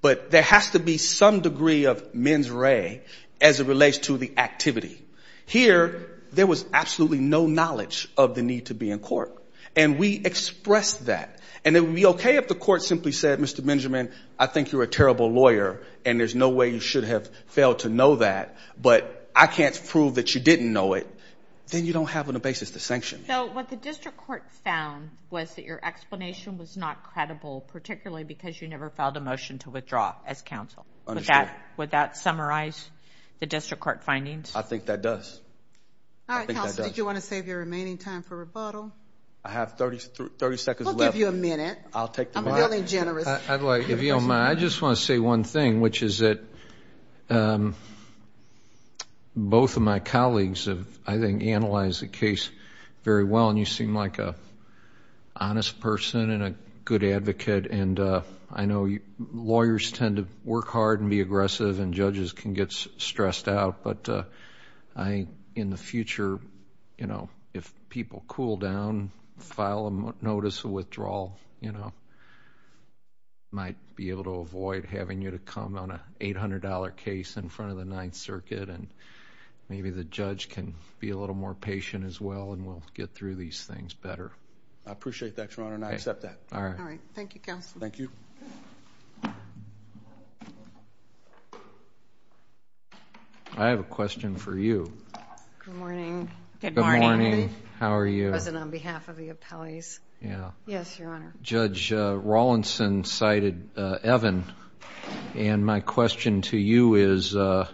But 0.00 0.30
there 0.30 0.42
has 0.42 0.70
to 0.70 0.78
be 0.78 0.98
some 0.98 1.40
degree 1.40 1.86
of 1.86 2.14
mens 2.14 2.48
rea 2.48 3.02
as 3.40 3.58
it 3.58 3.66
relates 3.66 3.98
to 3.98 4.16
the 4.16 4.32
activity. 4.38 5.02
Here, 5.46 6.10
there 6.32 6.46
was 6.46 6.64
absolutely 6.72 7.18
no 7.18 7.46
knowledge 7.46 8.08
of 8.16 8.34
the 8.34 8.42
need 8.42 8.66
to 8.66 8.74
be 8.74 8.90
in 8.90 8.98
court. 8.98 9.32
And 9.74 9.98
we 9.98 10.20
expressed 10.24 11.06
that. 11.06 11.40
And 11.64 11.76
it 11.76 11.80
would 11.80 11.94
be 11.94 12.06
okay 12.06 12.36
if 12.36 12.48
the 12.48 12.54
court 12.54 12.82
simply 12.82 13.12
said, 13.12 13.38
Mr. 13.38 13.64
Benjamin, 13.64 14.12
I 14.38 14.46
think 14.46 14.72
you're 14.72 14.82
a 14.82 14.88
terrible 14.88 15.30
lawyer, 15.30 15.82
and 16.04 16.18
there's 16.18 16.34
no 16.34 16.48
way 16.48 16.70
you 16.70 16.80
should 16.80 17.04
have 17.04 17.28
failed 17.46 17.80
to 17.80 17.88
know 17.88 18.16
that, 18.16 18.56
but 18.80 19.30
I 19.34 19.46
can't 19.46 19.80
prove 19.88 20.14
that 20.14 20.34
you 20.34 20.40
didn't 20.40 20.72
know 20.72 20.94
it. 20.94 21.06
then 21.68 21.84
you 21.84 21.92
don't 21.92 22.08
have 22.08 22.28
on 22.28 22.36
a 22.36 22.38
basis 22.38 22.70
to 22.70 22.78
sanction. 22.78 23.24
So 23.26 23.46
what 23.46 23.68
the 23.68 23.76
district 23.76 24.18
court 24.18 24.44
found 24.64 25.10
was 25.30 25.52
that 25.56 25.64
your 25.64 25.84
explanation 25.84 26.58
was 26.58 26.76
not 26.76 27.02
credible, 27.02 27.62
particularly 27.62 28.22
because 28.22 28.60
you 28.60 28.68
never 28.68 28.88
filed 28.88 29.16
a 29.16 29.20
motion 29.20 29.58
to 29.58 29.70
withdraw 29.70 30.14
as 30.26 30.42
counsel. 30.42 30.86
Would 31.08 31.90
that 31.90 32.16
summarize 32.16 32.88
the 33.40 33.46
district 33.46 33.82
court 33.82 34.02
findings? 34.02 34.54
I 34.54 34.62
think 34.62 34.86
that 34.86 35.02
does. 35.02 35.40
All 36.28 36.34
I 36.34 36.38
right, 36.40 36.46
think 36.46 36.58
that 36.58 36.64
counsel, 36.66 36.84
did 36.84 36.98
you 36.98 37.04
want 37.04 37.16
to 37.16 37.22
save 37.22 37.46
your 37.46 37.58
remaining 37.60 37.98
time 37.98 38.22
for 38.22 38.36
rebuttal? 38.36 38.92
I 39.44 39.50
have 39.50 39.74
30, 39.78 39.98
30 40.38 40.56
seconds 40.56 40.86
We'll 40.86 40.96
left. 40.96 41.12
give 41.14 41.20
you 41.20 41.28
a 41.28 41.32
minute. 41.32 41.78
I'll 41.94 42.08
take 42.08 42.32
the 42.32 42.38
I'm 42.38 42.44
minute. 42.46 42.58
feeling 42.62 42.86
generous. 42.86 43.28
I- 43.28 43.40
I'd 43.48 43.60
like, 43.62 43.88
if 43.88 44.02
you 44.02 44.10
don't 44.10 44.24
mind, 44.24 44.48
I 44.48 44.60
just 44.60 44.82
want 44.82 44.98
to 44.98 45.02
say 45.04 45.20
one 45.20 45.44
thing, 45.44 45.80
which 45.80 46.02
is 46.02 46.18
that 46.18 46.40
um, 47.30 47.76
both 49.36 49.76
of 49.76 49.82
my 49.82 50.00
colleagues 50.00 50.64
have, 50.64 50.86
I 51.06 51.18
think, 51.18 51.44
analyzed 51.44 52.02
the 52.02 52.08
case 52.08 52.50
very 53.04 53.22
well, 53.22 53.48
and 53.50 53.58
you 53.58 53.64
seem 53.66 53.94
like 53.94 54.18
a 54.18 54.34
honest 55.36 55.78
person 55.80 56.30
and 56.30 56.42
a 56.42 56.54
good 56.84 57.04
advocate, 57.04 57.66
and 57.66 58.00
uh, 58.00 58.22
I 58.52 58.66
know 58.66 58.88
lawyers 59.18 59.90
tend 59.90 60.16
to 60.16 60.26
work 60.44 60.68
hard 60.68 61.00
and 61.00 61.10
be 61.10 61.20
aggressive, 61.20 61.80
and 61.80 61.94
judges 61.94 62.32
can 62.32 62.54
get 62.54 62.72
stressed 62.72 63.48
out, 63.48 63.82
but 63.82 64.08
uh, 64.08 64.22
I 64.94 65.08
think 65.08 65.28
in 65.54 65.70
the 65.70 65.76
future, 65.76 66.38
you 66.98 67.06
know, 67.06 67.28
if 67.54 67.72
people 67.88 68.22
cool 68.28 68.56
down, 68.56 69.10
file 69.38 70.14
a 70.20 70.24
notice 70.24 70.64
of 70.64 70.70
withdrawal, 70.70 71.36
you 71.60 71.72
know, 71.72 71.92
might 73.50 73.76
be 73.96 74.10
able 74.10 74.24
to 74.24 74.34
avoid 74.36 74.84
having 74.84 75.22
you 75.22 75.30
to 75.30 75.38
come 75.38 75.76
on 75.76 75.90
a 75.90 76.00
$800 76.20 76.96
case 76.96 77.36
in 77.36 77.48
front 77.48 77.72
of 77.72 77.78
the 77.78 77.84
Ninth 77.84 78.14
Circuit, 78.14 78.68
and 78.68 78.88
maybe 79.68 79.90
the 79.90 80.04
judge 80.04 80.48
can 80.48 80.74
be 81.00 81.10
a 81.10 81.16
little 81.16 81.34
more 81.34 81.54
patient 81.54 82.04
as 82.04 82.20
well, 82.20 82.52
and 82.52 82.66
we'll 82.66 82.82
get 82.94 83.14
through 83.14 83.34
these 83.34 83.64
things 83.64 83.94
better. 83.94 84.30
I 84.86 84.92
appreciate 84.92 85.36
that, 85.36 85.56
Your 85.56 85.66
Honor, 85.66 85.74
and 85.74 85.84
I 85.84 85.92
accept 85.92 86.22
that. 86.22 86.38
All 86.52 86.62
right. 86.62 86.78
All 86.78 86.84
right, 86.84 87.00
thank 87.14 87.34
you, 87.34 87.40
counsel. 87.40 87.80
Thank 87.80 87.98
you. 87.98 88.08
I 93.58 93.68
have 93.68 93.80
a 93.80 93.84
question 93.84 94.36
for 94.36 94.54
you. 94.54 94.92
Good 95.64 95.74
morning, 95.74 96.30
Good 96.60 96.74
Good 96.74 96.84
morning. 96.84 97.00
morning. 97.00 97.54
How 97.78 97.96
are 97.96 98.06
you? 98.06 98.28
President, 98.28 98.64
on 98.64 98.70
behalf 98.70 99.08
of 99.08 99.16
the 99.16 99.30
appellees. 99.30 99.98
Yeah. 100.20 100.50
Yes, 100.66 100.98
Your 100.98 101.14
Honor. 101.14 101.32
Judge 101.40 101.90
uh, 101.90 102.18
Rawlinson 102.18 103.04
cited 103.04 103.70
uh, 103.74 103.96
Evon, 104.04 104.44
and 105.34 105.64
my 105.64 105.80
question 105.80 106.42
to 106.42 106.58
you 106.58 106.96
is, 106.96 107.34
uh, 107.34 107.66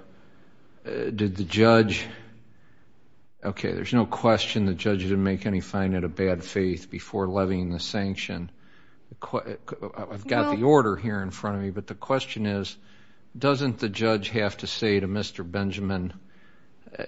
uh, 0.86 0.90
did 0.90 1.34
the 1.34 1.44
judge, 1.44 2.06
okay, 3.44 3.72
there's 3.72 3.92
no 3.92 4.06
question 4.06 4.66
the 4.66 4.74
judge 4.74 5.00
didn't 5.00 5.24
make 5.24 5.46
any 5.46 5.60
finding 5.60 6.04
of 6.04 6.14
bad 6.14 6.44
faith 6.44 6.92
before 6.92 7.26
levying 7.26 7.70
the 7.72 7.80
sanction. 7.80 8.52
I've 9.20 10.28
got 10.28 10.56
the 10.56 10.62
order 10.62 10.94
here 10.94 11.20
in 11.20 11.32
front 11.32 11.56
of 11.56 11.62
me, 11.62 11.70
but 11.70 11.88
the 11.88 11.96
question 11.96 12.46
is, 12.46 12.76
doesn't 13.36 13.78
the 13.78 13.88
judge 13.88 14.28
have 14.30 14.56
to 14.58 14.66
say 14.66 15.00
to 15.00 15.08
Mr. 15.08 15.48
Benjamin, 15.50 16.12
uh, 16.98 17.04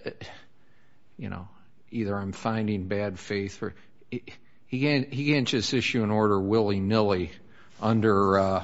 you 1.18 1.28
know, 1.28 1.48
either 1.90 2.16
I'm 2.16 2.32
finding 2.32 2.88
bad 2.88 3.18
faith 3.18 3.62
or 3.62 3.74
he 4.10 4.80
can't, 4.80 5.12
he 5.12 5.40
just 5.42 5.74
issue 5.74 6.02
an 6.02 6.10
order 6.10 6.40
willy-nilly 6.40 7.30
under 7.80 8.38
uh, 8.38 8.58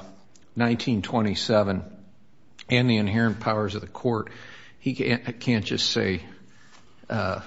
1927 0.55 1.83
and 2.69 2.89
the 2.89 2.97
inherent 2.97 3.39
powers 3.39 3.75
of 3.75 3.81
the 3.81 3.87
court. 3.87 4.31
He 4.79 4.93
can't, 4.95 5.39
can't 5.39 5.65
just 5.65 5.89
say 5.89 6.21
uh, 7.09 7.41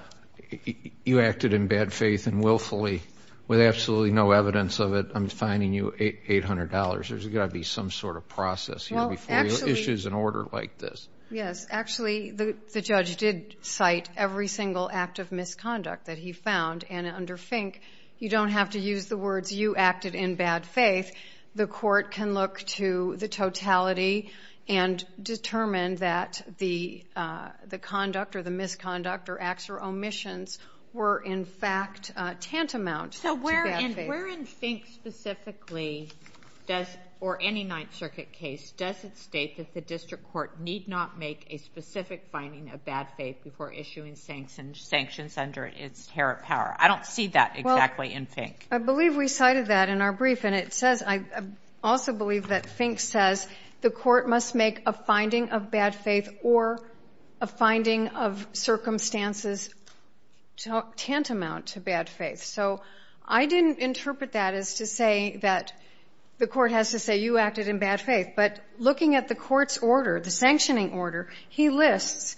you 1.04 1.20
acted 1.20 1.52
in 1.52 1.66
bad 1.66 1.92
faith 1.92 2.26
and 2.26 2.42
willfully 2.42 3.02
with 3.46 3.60
absolutely 3.60 4.10
no 4.10 4.30
evidence 4.30 4.78
of 4.78 4.94
it. 4.94 5.06
I'm 5.14 5.28
finding 5.28 5.72
you 5.72 5.92
$800. 5.98 7.08
There's 7.08 7.26
got 7.26 7.46
to 7.46 7.52
be 7.52 7.62
some 7.62 7.90
sort 7.90 8.16
of 8.16 8.28
process 8.28 8.86
here 8.86 9.06
before 9.08 9.44
he 9.44 9.70
issues 9.70 10.06
an 10.06 10.14
order 10.14 10.46
like 10.52 10.78
this. 10.78 11.08
Yes, 11.30 11.66
actually, 11.70 12.30
the, 12.30 12.56
the 12.72 12.80
judge 12.80 13.16
did 13.16 13.56
cite 13.62 14.08
every 14.16 14.46
single 14.46 14.90
act 14.90 15.18
of 15.18 15.32
misconduct 15.32 16.06
that 16.06 16.18
he 16.18 16.32
found, 16.32 16.84
and 16.88 17.06
under 17.06 17.36
Fink, 17.36 17.80
you 18.18 18.28
don't 18.28 18.50
have 18.50 18.70
to 18.70 18.78
use 18.78 19.06
the 19.06 19.16
words, 19.16 19.52
you 19.52 19.74
acted 19.74 20.14
in 20.14 20.36
bad 20.36 20.64
faith. 20.64 21.10
The 21.54 21.66
court 21.66 22.10
can 22.10 22.34
look 22.34 22.60
to 22.78 23.16
the 23.16 23.28
totality 23.28 24.30
and 24.68 25.04
determine 25.22 25.96
that 25.96 26.42
the, 26.58 27.04
uh, 27.16 27.50
the 27.68 27.78
conduct 27.78 28.36
or 28.36 28.42
the 28.42 28.50
misconduct 28.50 29.28
or 29.28 29.40
acts 29.40 29.68
or 29.68 29.82
omissions 29.82 30.58
were, 30.94 31.18
in 31.18 31.44
fact, 31.44 32.12
uh, 32.16 32.34
tantamount 32.40 33.14
So 33.14 33.36
to 33.36 33.42
where 33.42 33.64
bad 33.64 33.82
in, 33.82 33.94
faith. 33.94 34.08
where 34.08 34.26
in 34.28 34.44
Fink 34.46 34.86
specifically 34.94 36.08
does, 36.66 36.86
or 37.20 37.42
any 37.42 37.64
Ninth 37.64 37.94
Circuit 37.96 38.32
case, 38.32 38.70
does 38.72 39.02
it 39.04 39.18
state 39.18 39.58
that 39.58 39.74
the 39.74 39.80
district 39.80 40.32
court 40.32 40.60
need 40.60 40.88
not 40.88 41.18
make 41.18 41.46
a 41.50 41.58
specific 41.58 42.28
finding 42.30 42.70
of 42.70 42.84
bad 42.84 43.08
faith 43.16 43.42
before 43.44 43.72
issuing 43.72 44.14
sanctions, 44.16 44.80
sanctions 44.80 45.36
under 45.36 45.66
its 45.66 46.06
inherent 46.08 46.42
power? 46.42 46.74
I 46.78 46.88
don't 46.88 47.04
see 47.04 47.28
that 47.28 47.58
exactly 47.58 48.12
in 48.12 48.26
Fink. 48.26 48.66
I 48.70 48.78
believe 48.78 49.16
we 49.16 49.28
cited 49.28 49.66
that 49.66 49.88
in 49.88 50.00
our 50.00 50.12
brief, 50.12 50.44
and 50.44 50.54
it 50.54 50.72
says, 50.72 51.02
I 51.02 51.24
also 51.82 52.12
believe 52.12 52.48
that 52.48 52.66
Fink 52.66 53.00
says 53.00 53.46
the 53.80 53.90
court 53.90 54.28
must 54.28 54.54
make 54.54 54.82
a 54.86 54.92
finding 54.92 55.50
of 55.50 55.70
bad 55.70 55.94
faith 55.94 56.28
or 56.42 56.80
a 57.40 57.46
finding 57.46 58.08
of 58.08 58.46
circumstances 58.52 59.68
ta- 59.68 59.74
tantamount 60.56 61.66
to 61.66 61.80
bad 61.80 62.08
faith. 62.08 62.42
So 62.42 62.82
I 63.26 63.46
didn't 63.46 63.78
interpret 63.78 64.32
that 64.32 64.54
as 64.54 64.74
to 64.74 64.86
say 64.86 65.38
that 65.42 65.72
the 66.38 66.46
court 66.46 66.72
has 66.72 66.90
to 66.90 66.98
say 66.98 67.18
you 67.18 67.38
acted 67.38 67.68
in 67.68 67.78
bad 67.78 68.00
faith. 68.00 68.32
But 68.36 68.60
looking 68.78 69.14
at 69.14 69.28
the 69.28 69.34
court's 69.34 69.78
order, 69.78 70.20
the 70.20 70.30
sanctioning 70.30 70.92
order, 70.92 71.28
he 71.48 71.70
lists, 71.70 72.36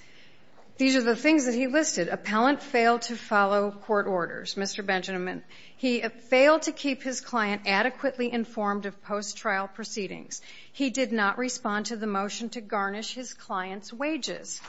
these 0.76 0.96
are 0.96 1.02
the 1.02 1.16
things 1.16 1.46
that 1.46 1.54
he 1.54 1.68
listed. 1.68 2.08
Appellant 2.08 2.62
failed 2.62 3.02
to 3.02 3.16
follow 3.16 3.70
court 3.70 4.06
orders, 4.06 4.56
Mr. 4.56 4.84
Benjamin. 4.84 5.42
He 5.78 6.00
failed 6.00 6.62
to 6.62 6.72
keep 6.72 7.02
his 7.02 7.22
client 7.22 7.62
adequately 7.64 8.30
informed 8.30 8.84
of 8.84 9.02
post-trial 9.02 9.68
proceedings. 9.68 10.42
He 10.72 10.90
did 10.90 11.12
not 11.12 11.38
respond 11.38 11.86
to 11.86 11.96
the 11.96 12.06
motion 12.06 12.50
to 12.50 12.60
garnish 12.60 13.14
his 13.14 13.32
client's 13.32 13.92
wages. 13.92 14.60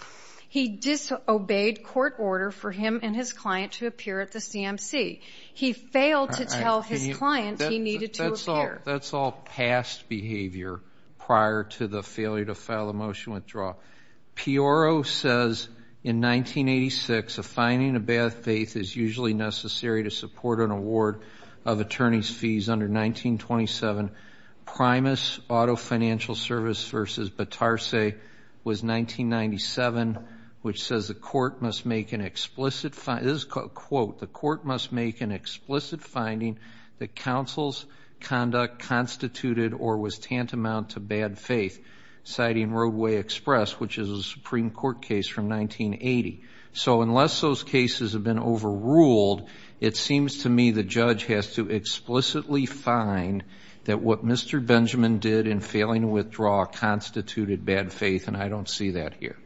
He 0.50 0.70
disobeyed 0.70 1.84
court 1.84 2.16
order 2.20 2.52
for 2.52 2.72
him 2.72 3.02
and 3.04 3.16
his 3.16 3.34
client 3.34 3.74
to 3.74 3.88
appear 3.88 4.22
at 4.22 4.32
the 4.32 4.40
CMC. 4.40 5.20
He 5.54 5.74
failed 5.74 6.34
to 6.34 6.46
tell 6.46 6.82
his 6.82 7.16
client 7.18 7.62
he 7.62 7.80
needed 7.80 8.14
to 8.16 8.34
appear. 8.34 8.82
That's 8.86 9.14
all 9.14 9.32
past 9.32 10.08
behavior 10.08 10.80
prior 11.20 11.66
to 11.66 11.88
the 11.88 12.02
failure 12.02 12.46
to 12.46 12.56
file 12.56 12.90
a 12.90 12.94
motion 12.94 13.34
withdraw. 13.34 13.76
Pioro 14.36 15.06
says 15.06 15.68
in 16.04 16.22
1986, 16.22 17.38
a 17.38 17.44
finding 17.44 17.96
of 17.96 18.06
bad 18.06 18.34
faith 18.34 18.78
is 18.78 18.96
usually 18.96 19.34
necessary 19.34 20.04
to 20.04 20.12
support 20.12 20.60
an 20.60 20.72
award 20.72 21.22
of 21.66 21.82
attorney's 21.82 22.30
fees 22.30 22.70
under 22.70 22.86
1927. 22.86 24.12
Primus 24.66 25.40
Auto 25.50 25.76
Financial 25.76 26.36
Service 26.36 26.88
versus 26.88 27.30
Batarse 27.30 28.16
was 28.64 28.84
1997, 28.84 30.26
which 30.68 30.84
says 30.84 31.08
the 31.08 31.14
court 31.14 31.62
must 31.62 31.86
make 31.86 32.12
an 32.12 32.20
explicit, 32.20 32.92
this 32.92 33.22
is 33.22 33.44
a 33.46 33.70
quote, 33.70 34.20
the 34.20 34.28
court 34.28 34.66
must 34.66 34.92
make 34.92 35.22
an 35.22 35.32
explicit 35.32 36.02
finding 36.02 36.60
that 37.00 37.16
counsel's 37.16 37.86
conduct 38.20 38.80
constituted 38.80 39.74
or 39.74 39.98
was 39.98 40.20
tantamount 40.20 40.90
to 40.90 41.00
bad 41.00 41.40
faith, 41.40 41.82
citing 42.26 42.74
Roadway 42.74 43.16
Express, 43.16 43.80
which 43.80 43.98
is 43.98 44.10
a 44.10 44.22
Supreme 44.22 44.70
Court 44.70 45.02
case 45.02 45.30
from 45.30 45.48
1980. 45.48 46.44
So 46.74 47.02
unless 47.02 47.40
those 47.40 47.64
cases 47.64 48.12
have 48.12 48.26
been 48.26 48.38
overruled, 48.38 49.48
it 49.80 49.96
seems 49.96 50.44
to 50.44 50.50
me 50.50 50.72
the 50.72 50.84
judge 50.84 51.24
has 51.28 51.54
to 51.54 51.70
explicitly 51.70 52.66
find 52.66 53.46
that 53.86 54.02
what 54.02 54.26
Mr. 54.26 54.64
Benjamin 54.64 55.20
did 55.20 55.48
in 55.48 55.62
failing 55.62 56.02
to 56.02 56.10
withdraw 56.10 56.66
constituted 56.66 57.64
bad 57.64 57.94
faith, 57.94 58.28
and 58.28 58.36
I 58.36 58.50
don't 58.50 58.68
see 58.68 58.92
that 58.92 59.14
here. 59.14 59.38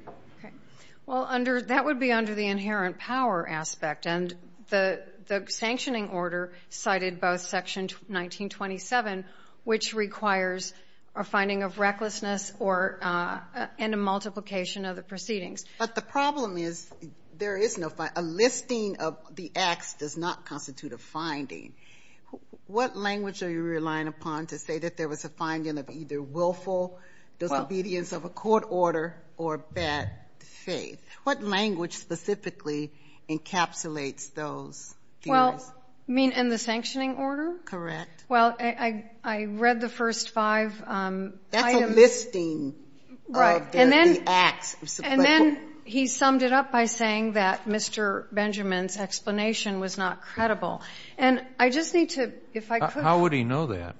Okay. 1.12 1.51
Well, 1.51 1.62
that 1.68 1.86
would 1.86 2.00
be 2.00 2.12
under 2.12 2.34
the 2.34 2.48
inherent 2.48 2.98
power 2.98 3.48
aspect, 3.48 4.06
and 4.06 4.34
the, 4.70 5.01
the 5.27 5.46
sanctioning 5.48 6.10
order 6.10 6.53
cited 6.70 7.20
both 7.20 7.41
section 7.41 7.84
1927, 7.84 9.25
which 9.63 9.94
requires 9.94 10.74
a 11.13 11.25
finding 11.25 11.63
of 11.63 11.77
recklessness 11.77 12.53
or, 12.60 12.98
uh, 13.01 13.39
and 13.77 13.94
a 13.94 13.98
multiplication 13.98 14.86
of 14.86 14.96
the 14.96 15.01
proceedings. 15.01 15.65
But 15.77 15.96
the 15.96 16.01
problem 16.01 16.58
is, 16.58 16.89
there 17.38 17.58
is 17.58 17.77
no, 17.77 17.89
fi- 17.89 18.12
a 18.15 18.22
listing 18.22 18.98
of 18.98 19.18
the 19.36 19.51
acts 19.56 19.96
does 19.96 20.15
not 20.15 20.46
constitute 20.46 20.94
a 20.94 20.98
finding. 20.98 21.74
What 22.68 22.96
language 22.96 23.44
are 23.44 23.50
you 23.50 23.62
relying 23.62 24.08
upon 24.08 24.48
to 24.48 24.58
say 24.58 24.80
that 24.80 24.96
there 24.96 25.10
was 25.10 25.25
a 25.25 25.30
finding 25.30 25.77
of 25.77 25.89
either 25.89 26.22
willful 26.22 26.98
disobedience 27.39 28.13
of 28.13 28.24
a 28.24 28.30
court 28.30 28.63
order 28.70 29.22
or 29.36 29.58
bad 29.58 30.10
faith. 30.65 31.00
What 31.24 31.44
language 31.44 31.94
specifically 31.94 32.91
encapsulates 33.30 34.34
those 34.34 34.94
theories? 35.22 35.32
Well, 35.32 35.75
you 36.08 36.13
mean 36.15 36.32
in 36.32 36.50
the 36.50 36.58
sanctioning 36.58 37.15
order? 37.15 37.56
Correct. 37.65 38.25
Well, 38.27 38.56
I 38.60 39.44
read 39.46 39.82
the 39.82 39.89
first 39.89 40.32
five 40.32 40.82
items. 40.86 41.36
That's 41.51 41.74
a 41.75 41.88
listing 41.88 42.75
of 43.34 43.72
the 43.72 44.24
acts. 44.25 45.00
And 45.03 45.22
then 45.22 45.58
he 45.84 46.08
summed 46.08 46.44
it 46.44 46.53
up 46.53 46.72
by 46.72 46.86
saying 46.86 47.34
that 47.34 47.65
Mr. 47.65 48.25
Benjamin's 48.32 48.98
explanation 48.98 49.80
was 49.80 49.98
not 49.98 50.22
credible. 50.22 50.82
And 51.18 51.46
I 51.60 51.70
just 51.70 51.94
need 51.94 52.12
to, 52.12 52.34
if 52.53 52.72
I 52.72 52.80
could. 52.80 53.03
How 53.03 53.20
would 53.22 53.34
he 53.34 53.44
know 53.44 53.68
that? 53.68 53.96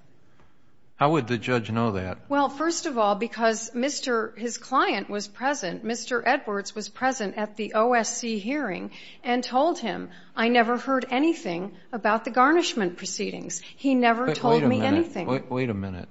How 1.02 1.10
would 1.14 1.26
the 1.26 1.40
judge 1.40 1.72
know 1.72 1.94
that? 1.94 2.20
Well, 2.30 2.48
first 2.48 2.86
of 2.86 3.00
all, 3.00 3.16
because 3.16 3.72
Mr. 3.72 4.38
his 4.38 4.60
client 4.60 5.10
was 5.10 5.28
present, 5.28 5.84
Mr. 5.84 6.22
Edwards 6.24 6.76
was 6.76 6.90
present 6.90 7.38
at 7.38 7.56
the 7.56 7.74
OSC 7.76 8.40
hearing 8.40 8.92
and 9.24 9.44
told 9.44 9.80
him, 9.80 10.12
I 10.36 10.50
never 10.50 10.78
heard 10.78 11.08
anything 11.10 11.72
about 11.92 12.24
the 12.24 12.30
garnishment 12.30 12.98
proceedings. 12.98 13.62
He 13.62 13.96
never 13.96 14.32
told 14.36 14.62
me 14.62 14.82
anything. 14.82 15.26
Wait 15.50 15.72
a 15.72 15.74
minute. 15.74 16.08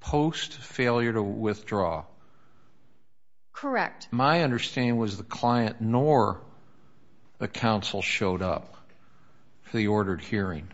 Post 0.00 0.54
failure 0.54 1.12
to 1.12 1.22
withdraw. 1.22 2.02
Correct. 3.52 4.08
My 4.10 4.42
understanding 4.42 4.96
was 4.96 5.16
the 5.16 5.22
client 5.22 5.80
nor 5.80 6.40
the 7.38 7.46
counsel 7.46 8.02
showed 8.02 8.42
up 8.42 8.74
for 9.62 9.76
the 9.76 9.86
ordered 9.86 10.22
hearing. 10.22 10.66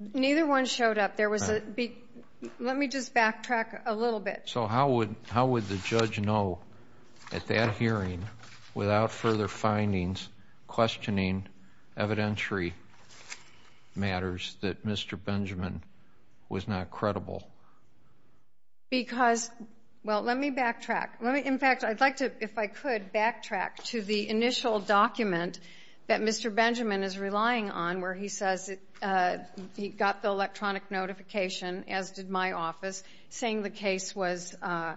Neither 0.00 0.44
one 0.46 0.64
showed 0.64 0.98
up. 0.98 1.16
There 1.16 1.30
was 1.30 1.48
a, 1.50 1.60
let 2.58 2.76
me 2.76 2.88
just 2.88 3.14
backtrack 3.14 3.82
a 3.86 3.94
little 3.94 4.20
bit. 4.20 4.42
So 4.46 4.66
how 4.66 4.90
would 4.90 5.14
how 5.28 5.46
would 5.46 5.68
the 5.68 5.76
judge 5.76 6.18
know 6.18 6.58
at 7.32 7.46
that 7.46 7.76
hearing, 7.76 8.24
without 8.74 9.10
further 9.10 9.48
findings, 9.48 10.28
questioning 10.66 11.46
evidentiary 11.96 12.72
matters, 13.94 14.56
that 14.60 14.86
Mr. 14.86 15.18
Benjamin 15.22 15.82
was 16.48 16.66
not 16.66 16.90
credible? 16.90 17.48
Because, 18.90 19.48
well, 20.02 20.22
let 20.22 20.36
me 20.36 20.50
backtrack. 20.50 21.10
Let 21.20 21.34
me 21.34 21.42
in 21.44 21.58
fact, 21.58 21.84
I'd 21.84 22.00
like 22.00 22.16
to, 22.16 22.32
if 22.40 22.58
I 22.58 22.66
could, 22.66 23.12
backtrack 23.12 23.76
to 23.86 24.02
the 24.02 24.28
initial 24.28 24.80
document 24.80 25.60
that 26.10 26.20
Mr. 26.20 26.52
Benjamin 26.52 27.04
is 27.04 27.16
relying 27.16 27.70
on, 27.70 28.00
where 28.00 28.14
he 28.14 28.26
says 28.26 28.68
uh, 29.00 29.36
he 29.76 29.90
got 29.90 30.22
the 30.22 30.28
electronic 30.28 30.90
notification, 30.90 31.84
as 31.86 32.10
did 32.10 32.28
my 32.28 32.50
office, 32.50 33.04
saying 33.28 33.62
the 33.62 33.70
case 33.70 34.12
was 34.16 34.56
uh, 34.60 34.96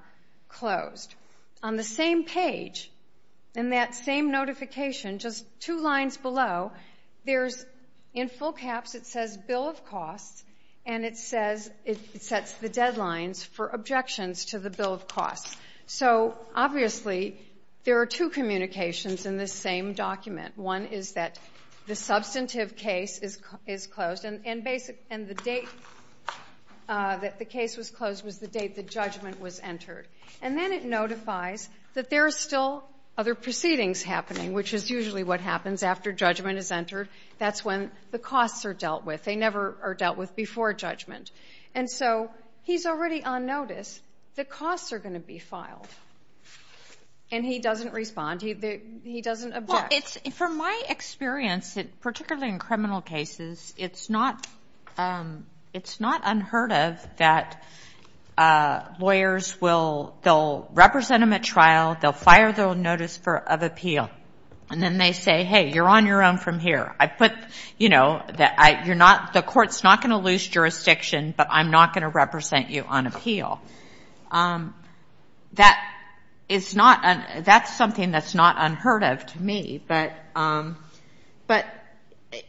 closed. 0.50 1.14
On 1.62 1.76
the 1.76 1.84
same 1.84 2.24
page, 2.24 2.92
in 3.54 3.70
that 3.70 3.94
same 3.94 4.32
notification, 4.32 5.20
just 5.20 5.46
two 5.60 5.80
lines 5.82 6.18
below, 6.18 6.72
there's, 7.26 7.64
in 8.16 8.28
full 8.28 8.52
caps, 8.52 8.96
it 8.96 9.06
says 9.06 9.38
bill 9.38 9.70
of 9.70 9.86
costs, 9.86 10.44
and 10.84 11.06
it 11.06 11.16
says, 11.16 11.70
it 11.86 12.24
sets 12.24 12.54
the 12.54 12.70
deadlines 12.70 13.46
for 13.46 13.68
objections 13.68 14.46
to 14.46 14.58
the 14.58 14.72
bill 14.72 14.96
of 14.96 15.08
costs. 15.08 15.56
So, 15.86 16.34
obviously, 16.56 17.38
there 17.84 18.00
are 18.00 18.06
two 18.06 18.30
communications 18.30 19.26
in 19.26 19.38
this 19.38 19.54
same 19.54 19.94
document. 19.94 20.58
One 20.58 20.86
is 20.86 21.14
that 21.14 21.38
the 21.86 21.96
substantive 21.96 22.76
case 22.78 23.20
is 23.68 23.88
closed, 23.88 24.26
and 24.26 24.44
the 24.44 25.36
date 25.44 25.68
uh, 26.88 27.18
that 27.18 27.40
the 27.40 27.46
case 27.46 27.78
was 27.78 27.90
closed 27.90 28.24
was 28.24 28.40
the 28.40 28.48
date 28.48 28.76
the 28.76 28.84
judgment 28.84 29.40
was 29.40 29.60
entered. 29.60 30.08
And 30.42 30.58
then 30.58 30.72
it 30.74 30.86
notifies 30.86 31.70
that 31.94 32.10
there 32.10 32.26
are 32.26 32.32
still 32.32 32.84
other 33.18 33.36
proceedings 33.36 34.02
happening, 34.02 34.54
which 34.54 34.74
is 34.74 34.90
usually 34.90 35.24
what 35.24 35.40
happens 35.40 35.84
after 35.84 36.12
judgment 36.12 36.58
is 36.58 36.72
entered. 36.72 37.08
That's 37.38 37.64
when 37.64 37.92
the 38.12 38.20
costs 38.20 38.66
are 38.66 38.74
dealt 38.74 39.06
with. 39.06 39.24
They 39.24 39.36
never 39.36 39.78
are 39.84 39.94
dealt 39.94 40.18
with 40.18 40.36
before 40.36 40.74
judgment. 40.74 41.32
And 41.76 41.90
so 41.90 42.32
he's 42.64 42.86
already 42.86 43.24
on 43.24 43.46
notice. 43.46 44.02
The 44.36 44.46
costs 44.46 44.94
are 44.94 45.00
going 45.00 45.14
to 45.14 45.20
be 45.20 45.40
filed. 45.40 45.88
And 47.34 47.44
he 47.44 47.58
doesn't 47.58 47.94
respond. 47.94 48.42
He 48.44 49.22
doesn't 49.22 49.54
object. 49.54 50.20
Well, 50.24 50.32
from 50.34 50.58
my 50.58 50.84
experience, 50.88 51.76
particularly 52.00 52.50
in 52.50 52.60
criminal 52.60 53.02
cases, 53.02 53.74
it's 53.76 54.10
not 54.10 54.46
um 55.00 55.46
it's 55.74 56.00
not 56.00 56.22
unheard 56.24 56.72
of 56.72 57.08
that 57.18 57.64
lawyers 59.00 59.60
will, 59.60 60.16
they'll 60.22 60.70
represent 60.74 61.22
them 61.22 61.34
at 61.34 61.44
trial, 61.44 61.98
they'll 62.00 62.12
fire 62.12 62.52
their 62.52 62.76
notice 62.76 63.20
of 63.26 63.64
appeal, 63.64 64.10
and 64.70 64.82
then 64.82 64.98
they 64.98 65.12
say, 65.14 65.44
hey, 65.44 65.72
you're 65.72 65.90
on 65.90 66.06
your 66.06 66.24
own 66.24 66.38
from 66.38 66.60
here. 66.60 66.96
I 67.00 67.08
put, 67.08 67.32
you 67.78 67.90
know, 67.90 68.24
that 68.38 68.56
I 68.58 68.86
you're 68.86 68.96
not, 68.96 69.34
the 69.34 69.42
court's 69.42 69.84
not 69.84 70.02
going 70.02 70.12
to 70.12 70.18
lose 70.18 70.48
jurisdiction, 70.48 71.34
but 71.36 71.48
I'm 71.50 71.72
not 71.72 71.94
going 71.94 72.04
to 72.04 72.10
represent 72.10 72.70
you 72.70 72.84
on 72.84 73.08
appeal. 73.08 73.60
That 74.32 75.93
is 76.50 76.76
not, 76.76 77.44
that's 77.44 77.76
something 77.76 78.12
that's 78.12 78.36
not 78.36 78.56
unheard 78.60 79.04
of 79.04 79.26
to 79.26 79.42
me. 79.42 79.82
But 79.88 80.14
uhm, 80.36 80.76
but 81.48 81.66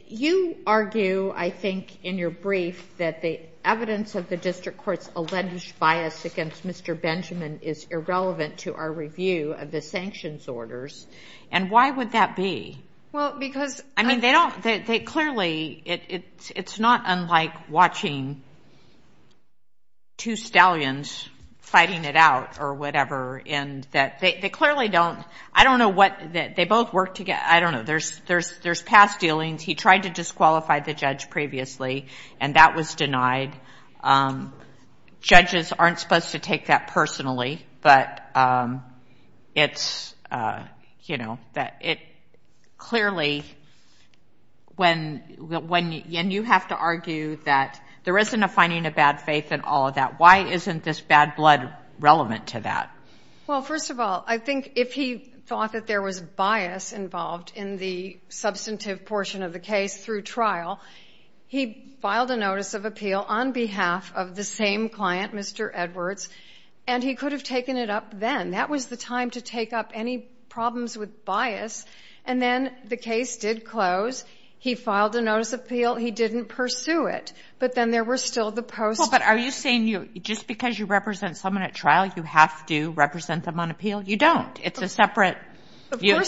you 0.07 0.57
argue, 0.65 1.33
I 1.35 1.49
think, 1.49 2.03
in 2.03 2.17
your 2.17 2.29
brief, 2.29 2.97
that 2.97 3.21
the 3.21 3.39
evidence 3.63 4.15
of 4.15 4.29
the 4.29 4.37
district 4.37 4.79
court's 4.79 5.09
alleged 5.15 5.77
bias 5.79 6.25
against 6.25 6.65
Mr. 6.65 6.99
Benjamin 6.99 7.59
is 7.61 7.87
irrelevant 7.89 8.59
to 8.59 8.73
our 8.75 8.91
review 8.91 9.53
of 9.53 9.71
the 9.71 9.81
sanctions 9.81 10.47
orders. 10.47 11.05
And 11.51 11.69
why 11.69 11.91
would 11.91 12.11
that 12.11 12.35
be? 12.35 12.79
Well, 13.11 13.37
because 13.39 13.81
I 13.95 14.03
mean, 14.03 14.19
they 14.19 14.31
don't, 14.31 14.61
they 14.61 14.99
clearly, 14.99 15.81
it's 15.85 16.79
not 16.79 17.03
unlike 17.05 17.69
watching 17.69 18.43
two 20.17 20.35
stallions 20.35 21.27
fighting 21.65 22.05
it 22.05 22.15
out 22.15 22.59
or 22.59 22.73
whatever, 22.75 23.41
and 23.45 23.85
that 23.91 24.19
they 24.19 24.39
they 24.39 24.49
clearly 24.49 24.87
don't, 24.87 25.19
I 25.53 25.63
don't 25.63 25.79
know 25.79 25.89
what, 25.89 26.17
they 26.31 26.65
both 26.65 26.93
work 26.93 27.15
together. 27.15 27.41
I 27.43 27.59
don't 27.59 27.73
know. 27.73 27.83
There's 27.83 28.19
there's 28.27 28.57
there's 28.59 28.81
past 28.81 29.19
dealings. 29.19 29.61
He 29.61 29.75
tried 29.75 30.03
to 30.03 30.09
disqualify 30.09 30.79
the 30.81 30.93
judge 30.93 31.29
previously, 31.29 32.05
and 32.39 32.55
that 32.55 32.75
was 32.75 32.95
denied. 32.95 33.53
Um 34.03 34.53
judges 35.21 35.73
aren't 35.73 35.99
supposed 35.99 36.31
to 36.31 36.39
take 36.39 36.67
that 36.67 36.87
personally, 36.87 37.65
but 37.81 38.21
um 38.35 38.83
it's, 39.55 40.13
uh 40.31 40.63
you 41.03 41.17
know, 41.17 41.39
that 41.53 41.77
it 41.81 41.99
clearly, 42.77 43.43
when, 44.75 45.19
when, 45.39 45.93
and 46.13 46.31
you 46.31 46.43
have 46.43 46.67
to 46.67 46.75
argue 46.75 47.37
that 47.45 47.81
there 48.05 48.17
isn't 48.17 48.41
a 48.41 48.47
finding 48.47 48.85
of 48.85 48.95
bad 48.95 49.21
faith 49.21 49.51
in 49.51 49.61
all 49.61 49.87
of 49.87 49.95
that. 49.95 50.19
Why 50.19 50.45
isn't 50.45 50.83
this 50.83 51.01
bad 51.01 51.35
blood 51.35 51.73
relevant 51.99 52.47
to 52.47 52.61
that? 52.61 52.91
Well, 53.47 53.61
first 53.61 53.89
of 53.89 53.99
all, 53.99 54.23
I 54.27 54.37
think 54.37 54.73
if 54.75 54.93
he 54.93 55.17
thought 55.47 55.73
that 55.73 55.85
there 55.87 56.01
was 56.01 56.19
bias 56.21 56.93
involved 56.93 57.51
in 57.55 57.77
the 57.77 58.17
substantive 58.29 59.05
portion 59.05 59.43
of 59.43 59.53
the 59.53 59.59
case 59.59 59.97
through 59.97 60.23
trial, 60.23 60.79
he 61.47 61.95
filed 62.01 62.31
a 62.31 62.37
notice 62.37 62.73
of 62.73 62.85
appeal 62.85 63.23
on 63.27 63.51
behalf 63.51 64.11
of 64.15 64.35
the 64.35 64.43
same 64.43 64.89
client, 64.89 65.33
Mr. 65.33 65.69
Edwards, 65.73 66.29
and 66.87 67.03
he 67.03 67.15
could 67.15 67.31
have 67.31 67.43
taken 67.43 67.77
it 67.77 67.89
up 67.89 68.19
then. 68.19 68.51
That 68.51 68.69
was 68.69 68.87
the 68.87 68.97
time 68.97 69.31
to 69.31 69.41
take 69.41 69.73
up 69.73 69.91
any 69.93 70.27
problems 70.49 70.97
with 70.97 71.25
bias. 71.25 71.85
And 72.25 72.41
then 72.41 72.71
the 72.85 72.97
case 72.97 73.37
did 73.37 73.65
close. 73.65 74.23
He 74.57 74.73
filed 74.73 75.15
a 75.15 75.21
notice 75.21 75.53
of 75.53 75.59
appeal. 75.59 75.95
He 75.95 76.11
didn't 76.11 76.45
pursue 76.45 77.05
it. 77.05 77.33
But 77.59 77.75
then 77.75 77.91
there 77.91 78.03
were 78.03 78.17
still 78.17 78.51
the 78.51 78.63
post. 78.63 78.99
Well, 78.99 79.09
but 79.11 79.21
are 79.21 79.37
you 79.37 79.51
saying 79.51 79.87
you 79.87 80.09
just 80.19 80.47
because 80.47 80.77
you 80.77 80.85
represent 80.85 81.37
someone 81.37 81.61
at 81.61 81.75
trial, 81.75 82.11
you 82.15 82.23
have 82.23 82.65
to 82.67 82.91
represent 82.91 83.43
them 83.43 83.59
on 83.59 83.69
appeal? 83.69 84.01
You 84.01 84.17
don't. 84.17 84.59
It's 84.63 84.81
a 84.81 84.87
separate, 84.87 85.37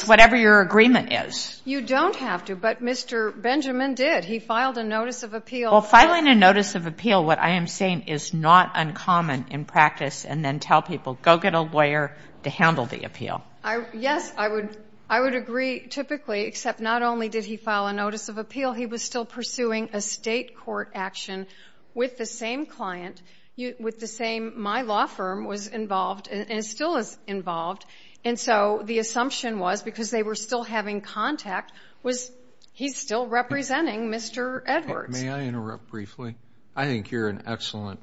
whatever 0.05 0.35
your 0.35 0.61
agreement 0.61 1.11
is. 1.11 1.59
You 1.65 1.81
don't 1.81 2.15
have 2.17 2.45
to, 2.45 2.55
but 2.55 2.81
Mr. 2.81 3.33
Benjamin 3.41 3.95
did. 3.95 4.23
He 4.23 4.37
filed 4.37 4.77
a 4.77 4.83
notice 4.83 5.23
of 5.23 5.33
appeal. 5.33 5.71
Well, 5.71 5.81
filing 5.81 6.27
a 6.27 6.35
notice 6.35 6.75
of 6.75 6.85
appeal, 6.85 7.25
what 7.25 7.39
I 7.39 7.51
am 7.55 7.65
saying, 7.65 8.03
is 8.03 8.35
not 8.35 8.71
uncommon 8.75 9.47
in 9.49 9.65
practice, 9.65 10.25
and 10.25 10.45
then 10.45 10.59
tell 10.59 10.83
people, 10.83 11.17
go 11.21 11.37
get 11.37 11.55
a 11.55 11.61
lawyer 11.61 12.15
to 12.43 12.51
handle 12.51 12.85
the 12.85 13.03
appeal. 13.03 13.43
Yes, 13.93 14.31
I 14.37 14.47
would 14.47 14.77
agree 15.09 15.87
typically, 15.87 16.41
except 16.41 16.79
not 16.79 17.01
only 17.01 17.29
did 17.29 17.45
he 17.45 17.57
file 17.57 17.87
a 17.87 17.93
notice 17.93 18.29
of 18.29 18.37
appeal, 18.37 18.73
he 18.73 18.85
was 18.85 19.01
still 19.01 19.25
pursuing 19.25 19.89
a 19.93 20.01
state 20.01 20.57
court 20.57 20.91
action 20.95 21.47
with 21.93 22.17
the 22.17 22.25
same 22.25 22.65
client, 22.65 23.21
with 23.79 23.99
the 23.99 24.07
same, 24.07 24.59
my 24.61 24.81
law 24.81 25.07
firm 25.07 25.45
was 25.45 25.67
involved 25.67 26.27
and 26.27 26.63
still 26.63 26.97
is 26.97 27.17
involved. 27.27 27.85
And 28.23 28.39
so 28.39 28.81
the 28.83 28.99
assumption 28.99 29.59
was, 29.59 29.81
because 29.81 30.11
they 30.11 30.23
were 30.23 30.35
still 30.35 30.63
having 30.63 31.01
contact, 31.01 31.71
was 32.03 32.31
he's 32.73 32.97
still 32.97 33.27
representing 33.27 34.09
Mr. 34.09 34.61
Edwards. 34.65 35.21
May 35.21 35.29
I 35.29 35.43
interrupt 35.43 35.87
briefly? 35.89 36.35
I 36.75 36.85
think 36.85 37.11
you're 37.11 37.29
an 37.29 37.43
excellent 37.45 37.99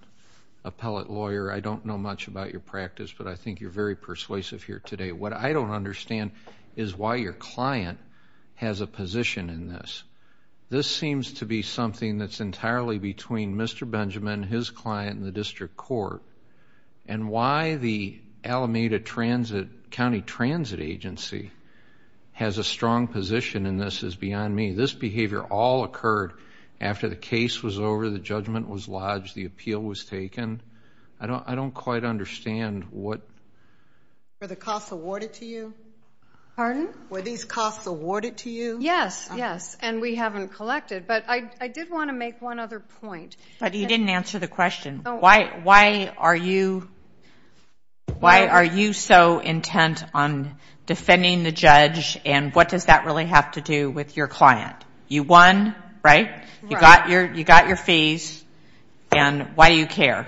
appellate 0.64 1.10
lawyer. 1.10 1.52
I 1.52 1.60
don't 1.60 1.84
know 1.84 1.98
much 1.98 2.26
about 2.26 2.50
your 2.50 2.60
practice, 2.60 3.12
but 3.16 3.26
I 3.26 3.34
think 3.36 3.60
you're 3.60 3.70
very 3.70 3.94
persuasive 3.94 4.62
here 4.62 4.80
today. 4.84 5.12
What 5.12 5.32
I 5.32 5.52
don't 5.52 5.70
understand 5.70 6.32
is 6.76 6.96
why 6.96 7.16
your 7.16 7.32
client 7.32 7.98
has 8.56 8.80
a 8.80 8.86
position 8.86 9.50
in 9.50 9.68
this. 9.68 10.02
This 10.70 10.90
seems 10.90 11.34
to 11.34 11.46
be 11.46 11.62
something 11.62 12.18
that's 12.18 12.40
entirely 12.40 12.98
between 12.98 13.56
Mr. 13.56 13.88
Benjamin, 13.88 14.42
his 14.42 14.70
client, 14.70 15.18
and 15.18 15.26
the 15.26 15.32
district 15.32 15.76
court. 15.76 16.22
And 17.06 17.28
why 17.28 17.76
the 17.76 18.18
Alameda 18.42 18.98
County 18.98 20.20
Transit 20.20 20.80
Agency 20.80 21.50
has 22.32 22.58
a 22.58 22.64
strong 22.64 23.06
position 23.06 23.66
in 23.66 23.76
this 23.76 24.02
is 24.02 24.16
beyond 24.16 24.54
me. 24.54 24.72
This 24.72 24.92
behavior 24.92 25.42
all 25.42 25.84
occurred 25.84 26.32
after 26.80 27.08
the 27.08 27.16
case 27.16 27.62
was 27.62 27.78
over, 27.78 28.10
the 28.10 28.18
judgment 28.18 28.68
was 28.68 28.88
lodged, 28.88 29.34
the 29.34 29.44
appeal 29.44 29.80
was 29.80 30.04
taken. 30.04 30.60
I 31.20 31.54
don't 31.54 31.74
quite 31.74 32.04
understand 32.04 32.84
what... 32.90 33.20
Were 34.40 34.48
the 34.48 34.56
costs 34.56 34.90
awarded 34.92 35.34
to 35.34 35.46
you? 35.46 35.72
Pardon? 36.56 36.88
Were 37.10 37.20
these 37.20 37.44
costs 37.44 37.86
awarded 37.86 38.36
to 38.38 38.50
you? 38.50 38.78
Yes, 38.80 39.26
uh-huh. 39.26 39.36
yes, 39.36 39.76
and 39.80 40.00
we 40.00 40.14
haven't 40.14 40.54
collected. 40.54 41.06
But 41.06 41.24
I 41.28 41.68
did 41.68 41.90
want 41.90 42.10
to 42.10 42.14
make 42.14 42.40
one 42.40 42.60
other 42.60 42.78
point. 42.78 43.36
But 43.58 43.74
you 43.74 43.86
didn't 43.86 44.08
answer 44.08 44.38
the 44.38 44.46
question. 44.46 45.02
Oh. 45.04 45.16
Why 45.16 45.60
why 45.64 46.12
are 46.16 46.36
you 46.36 46.88
why 48.20 48.46
are 48.46 48.64
you 48.64 48.92
so 48.92 49.40
intent 49.40 50.04
on 50.14 50.56
defending 50.86 51.42
the 51.42 51.52
judge, 51.52 52.18
and 52.24 52.54
what 52.54 52.68
does 52.68 52.84
that 52.84 53.04
really 53.04 53.26
have 53.26 53.52
to 53.52 53.60
do 53.60 53.90
with 53.90 54.16
your 54.16 54.28
client? 54.28 54.76
You 55.08 55.24
won, 55.24 55.74
right? 56.04 56.44
You 56.62 56.78
got 56.78 57.08
your 57.08 57.32
you 57.34 57.42
got 57.42 57.66
your 57.66 57.76
fees, 57.76 58.44
and 59.10 59.56
why 59.56 59.70
do 59.70 59.76
you 59.76 59.86
care? 59.86 60.26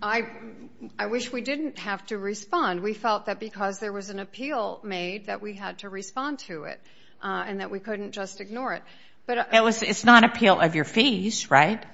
I 0.00 1.06
wish 1.06 1.32
we 1.32 1.40
didn't 1.40 1.78
have 1.78 2.04
to 2.06 2.18
respond. 2.18 2.82
We 2.82 2.94
felt 2.94 3.26
that 3.26 3.40
because 3.40 3.78
there 3.78 3.92
was 3.92 4.10
an 4.10 4.18
appeal 4.18 4.80
made 4.82 5.26
that 5.26 5.42
we 5.42 5.54
had 5.54 5.78
to 5.78 5.88
respond 5.88 6.38
to 6.40 6.64
it 6.64 6.80
and 7.22 7.60
that 7.60 7.70
we 7.70 7.80
couldn't 7.80 8.12
just 8.12 8.40
ignore 8.40 8.74
it. 8.74 8.82
But 9.26 9.38
uh 9.38 9.44
It 9.52 9.62
was 9.62 9.82
it's 9.82 10.04
not 10.04 10.24
appeal 10.24 10.60
of 10.60 10.74
your 10.74 10.84
fees, 10.84 11.50
right? 11.50 11.84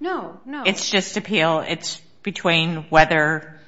No, 0.00 0.40
no. 0.44 0.64
It's 0.64 0.90
just 0.90 1.16
appeal. 1.16 1.60
It's 1.60 2.00
between 2.22 2.86
whether 2.88 3.60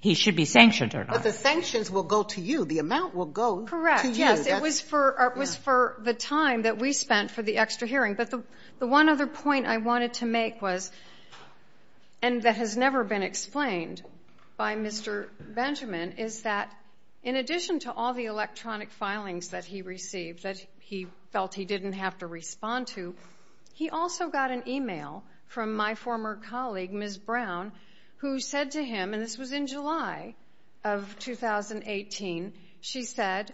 he 0.00 0.14
should 0.14 0.36
be 0.36 0.44
sanctioned 0.44 0.94
or 0.94 1.04
not. 1.04 1.14
But 1.14 1.22
the 1.22 1.32
sanctions 1.32 1.90
will 1.90 2.04
go 2.04 2.22
to 2.22 2.40
you. 2.40 2.64
The 2.64 2.78
amount 2.78 3.14
will 3.14 3.26
go 3.26 3.56
to 3.56 3.60
you. 3.62 3.66
Correct, 3.66 4.06
yes. 4.06 4.46
It 4.46 4.60
was 4.60 4.80
for 4.80 5.20
uh 5.20 5.38
was 5.38 5.56
for 5.56 5.96
the 6.02 6.14
time 6.14 6.62
that 6.62 6.78
we 6.78 6.92
spent 6.92 7.30
for 7.30 7.42
the 7.42 7.58
extra 7.58 7.88
hearing. 7.88 8.14
But 8.14 8.30
the 8.30 8.42
the 8.78 8.86
one 8.86 9.08
other 9.08 9.26
point 9.26 9.66
I 9.66 9.78
wanted 9.78 10.14
to 10.14 10.26
make 10.26 10.60
was, 10.60 10.90
and 12.22 12.42
that 12.42 12.56
has 12.56 12.76
never 12.76 13.04
been 13.04 13.22
explained 13.22 14.02
by 14.56 14.74
Mr. 14.74 15.28
Benjamin, 15.40 16.12
is 16.12 16.42
that 16.42 16.72
in 17.22 17.36
addition 17.36 17.80
to 17.80 17.92
all 17.92 18.14
the 18.14 18.26
electronic 18.26 18.90
filings 18.90 19.48
that 19.48 19.64
he 19.64 19.82
received 19.82 20.44
that 20.44 20.64
he 20.78 21.06
felt 21.32 21.54
he 21.54 21.64
didn't 21.64 21.94
have 21.94 22.16
to 22.18 22.26
respond 22.26 22.86
to, 22.86 23.14
he 23.74 23.90
also 23.90 24.28
got 24.28 24.50
an 24.50 24.62
email 24.68 25.24
from 25.48 25.74
my 25.74 25.94
former 25.94 26.36
colleague, 26.36 26.92
Ms. 26.92 27.18
Brown, 27.18 27.72
who 28.18 28.40
said 28.40 28.72
to 28.72 28.82
him, 28.82 29.12
and 29.12 29.22
this 29.22 29.36
was 29.36 29.52
in 29.52 29.66
July 29.66 30.34
of 30.84 31.16
2018, 31.18 32.52
she 32.80 33.02
said, 33.02 33.52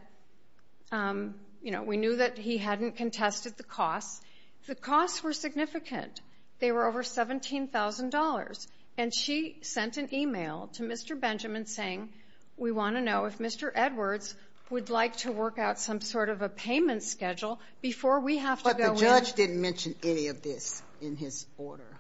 um, 0.91 1.35
you 1.63 1.71
know, 1.71 1.83
we 1.83 1.97
knew 1.97 2.17
that 2.17 2.39
he 2.39 2.59
hadn't 2.59 2.97
contested 2.97 3.57
the 3.57 3.63
costs. 3.63 4.21
The 4.67 4.75
costs 4.75 5.23
were 5.23 5.33
significant. 5.33 6.21
They 6.63 6.71
were 6.71 6.87
over 6.87 7.03
$17,000. 7.03 8.67
And 8.97 9.13
she 9.13 9.57
sent 9.63 9.97
an 9.97 10.09
email 10.15 10.71
to 10.75 10.85
Mr. 10.85 11.19
Benjamin 11.19 11.67
saying, 11.67 12.11
we 12.57 12.71
want 12.71 12.95
to 12.95 13.03
know 13.03 13.25
if 13.25 13.39
Mr. 13.39 13.73
Edwards 13.75 14.37
would 14.71 14.89
like 14.89 15.17
to 15.17 15.33
work 15.33 15.59
out 15.59 15.81
some 15.81 16.01
sort 16.01 16.29
of 16.29 16.41
a 16.41 16.49
payment 16.49 17.03
schedule 17.03 17.59
before 17.81 18.21
we 18.21 18.39
have 18.39 18.63
to 18.63 18.65
go 18.65 18.71
in. 18.71 18.77
But 18.77 18.95
the 18.95 19.01
judge 19.01 19.33
didn't 19.33 19.61
mention 19.61 19.97
any 20.05 20.29
of 20.29 20.43
this 20.43 20.81
in 21.01 21.17
his 21.17 21.47
order. 21.59 21.99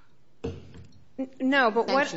No, 1.41 1.73
but 1.73 1.89
what 1.89 2.15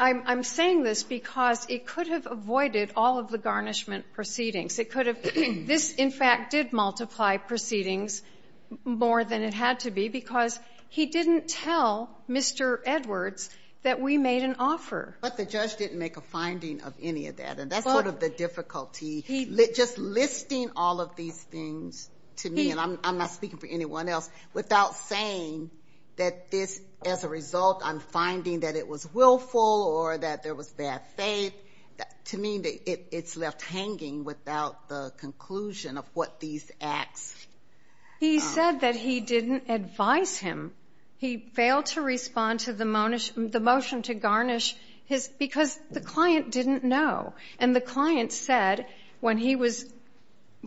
I'm 0.00 0.22
I'm 0.26 0.42
saying 0.42 0.82
this 0.82 1.02
because 1.02 1.66
it 1.68 1.86
could 1.86 2.06
have 2.08 2.26
avoided 2.26 2.92
all 2.96 3.18
of 3.18 3.30
the 3.30 3.38
garnishment 3.38 4.04
proceedings. 4.12 4.78
It 4.78 4.90
could 4.90 5.06
have. 5.06 5.22
This, 5.22 5.94
in 5.94 6.10
fact, 6.10 6.52
did 6.52 6.72
multiply 6.72 7.36
proceedings 7.38 8.22
more 8.84 9.24
than 9.24 9.42
it 9.42 9.54
had 9.54 9.80
to 9.80 9.90
be 9.90 10.08
because 10.08 10.58
he 10.92 11.06
didn't 11.06 11.48
tell 11.48 12.10
Mr. 12.28 12.78
Edwards 12.84 13.48
that 13.82 13.98
we 13.98 14.18
made 14.18 14.42
an 14.42 14.56
offer. 14.58 15.16
But 15.22 15.38
the 15.38 15.46
judge 15.46 15.76
didn't 15.76 15.98
make 15.98 16.18
a 16.18 16.20
finding 16.20 16.82
of 16.82 16.92
any 17.00 17.28
of 17.28 17.38
that. 17.38 17.58
And 17.58 17.72
that's 17.72 17.84
sort 17.84 18.06
of 18.06 18.20
the 18.20 18.28
difficulty. 18.28 19.24
Just 19.74 19.96
listing 19.96 20.70
all 20.76 21.00
of 21.00 21.16
these 21.16 21.40
things 21.44 22.10
to 22.36 22.50
me, 22.50 22.72
and 22.72 22.78
I'm 23.02 23.16
not 23.16 23.30
speaking 23.30 23.56
for 23.56 23.66
anyone 23.66 24.10
else, 24.10 24.28
without 24.52 24.94
saying 24.94 25.70
that 26.16 26.50
this, 26.50 26.78
as 27.06 27.24
a 27.24 27.28
result, 27.28 27.80
I'm 27.82 28.00
finding 28.00 28.60
that 28.60 28.76
it 28.76 28.86
was 28.86 29.08
willful 29.14 29.84
or 29.84 30.18
that 30.18 30.42
there 30.42 30.54
was 30.54 30.68
bad 30.72 31.00
faith, 31.16 31.54
to 32.26 32.36
me 32.36 32.56
it's 32.66 33.38
left 33.38 33.62
hanging 33.62 34.24
without 34.24 34.90
the 34.90 35.10
conclusion 35.16 35.96
of 35.96 36.04
what 36.12 36.38
these 36.38 36.70
acts. 36.82 37.34
He 38.20 38.36
um, 38.36 38.42
said 38.42 38.80
that 38.82 38.94
he 38.94 39.20
didn't 39.20 39.64
advise 39.70 40.36
him. 40.36 40.74
He 41.22 41.36
failed 41.36 41.86
to 41.94 42.02
respond 42.02 42.58
to 42.60 42.72
the 42.72 42.84
motion 42.84 44.02
to 44.02 44.14
garnish 44.14 44.74
his 45.04 45.28
because 45.38 45.78
the 45.88 46.00
client 46.00 46.50
didn't 46.50 46.82
know. 46.82 47.34
And 47.60 47.76
the 47.76 47.80
client 47.80 48.32
said 48.32 48.86
when 49.20 49.38
he 49.38 49.54
was 49.54 49.88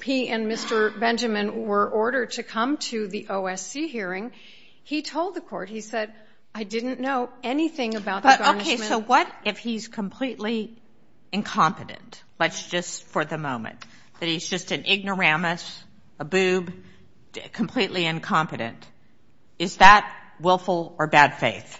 he 0.01 0.29
and 0.29 0.47
Mr. 0.47 0.97
Benjamin 0.97 1.65
were 1.65 1.89
ordered 1.89 2.31
to 2.31 2.43
come 2.43 2.77
to 2.77 3.05
the 3.09 3.25
OSC 3.29 3.89
hearing, 3.89 4.31
he 4.83 5.01
told 5.01 5.35
the 5.35 5.41
court, 5.41 5.67
he 5.67 5.81
said, 5.81 6.13
I 6.53 6.63
didn't 6.63 7.01
know 7.01 7.29
anything 7.43 7.95
about 7.95 8.23
the 8.23 8.37
garnishment. 8.39 8.79
Okay, 8.79 8.87
so 8.87 9.01
what 9.01 9.27
if 9.43 9.57
he's 9.57 9.89
completely 9.89 10.81
incompetent, 11.33 12.23
let's 12.39 12.65
just 12.69 13.03
for 13.03 13.25
the 13.25 13.37
moment, 13.37 13.83
that 14.21 14.29
he's 14.29 14.47
just 14.47 14.71
an 14.71 14.85
ignoramus, 14.85 15.83
a 16.17 16.23
boob, 16.23 16.71
completely 17.51 18.05
incompetent. 18.05 18.87
Is 19.59 19.75
that 19.77 20.09
willful 20.39 20.95
or 20.97 21.07
bad 21.07 21.39
faith? 21.39 21.79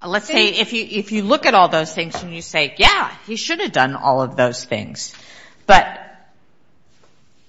Uh, 0.00 0.08
let's 0.08 0.26
say 0.26 0.48
if 0.48 0.72
you 0.72 0.86
if 0.88 1.12
you 1.12 1.22
look 1.22 1.46
at 1.46 1.54
all 1.54 1.68
those 1.68 1.92
things 1.92 2.22
and 2.22 2.34
you 2.34 2.42
say, 2.42 2.74
yeah, 2.78 3.14
he 3.26 3.36
should 3.36 3.60
have 3.60 3.72
done 3.72 3.94
all 3.94 4.22
of 4.22 4.36
those 4.36 4.64
things. 4.64 5.14
But 5.66 6.00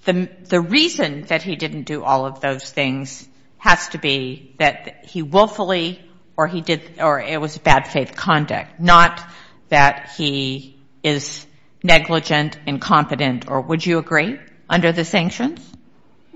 the 0.04 0.28
the 0.44 0.60
reason 0.60 1.22
that 1.24 1.42
he 1.42 1.56
didn't 1.56 1.82
do 1.82 2.02
all 2.02 2.26
of 2.26 2.40
those 2.40 2.70
things 2.70 3.28
has 3.58 3.88
to 3.88 3.98
be 3.98 4.54
that 4.58 5.04
he 5.04 5.22
willfully 5.22 6.00
or 6.36 6.46
he 6.46 6.60
did 6.60 7.00
or 7.00 7.20
it 7.20 7.40
was 7.40 7.58
bad 7.58 7.88
faith 7.88 8.16
conduct, 8.16 8.80
not 8.80 9.22
that 9.68 10.12
he 10.16 10.78
is 11.02 11.46
negligent, 11.82 12.58
incompetent, 12.66 13.48
or 13.48 13.60
would 13.60 13.84
you 13.84 13.98
agree 13.98 14.38
under 14.68 14.92
the 14.92 15.04
sanctions? 15.04 15.67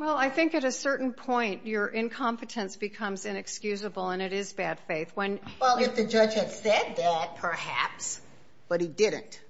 Well, 0.03 0.17
I 0.17 0.31
think 0.31 0.57
at 0.57 0.65
a 0.65 0.73
certain 0.73 1.12
point 1.12 1.65
your 1.65 1.87
incompetence 1.87 2.75
becomes 2.75 3.25
inexcusable 3.25 4.09
and 4.09 4.21
it 4.21 4.33
is 4.33 4.53
bad 4.53 4.81
faith. 4.88 5.12
When 5.15 5.38
well, 5.61 5.79
if 5.79 5.95
the 5.95 6.05
judge 6.05 6.35
had 6.35 6.51
said 6.51 6.97
that, 6.97 7.37
perhaps, 7.37 8.21
but 8.69 8.81
he 8.81 8.88
didn't. 8.88 9.41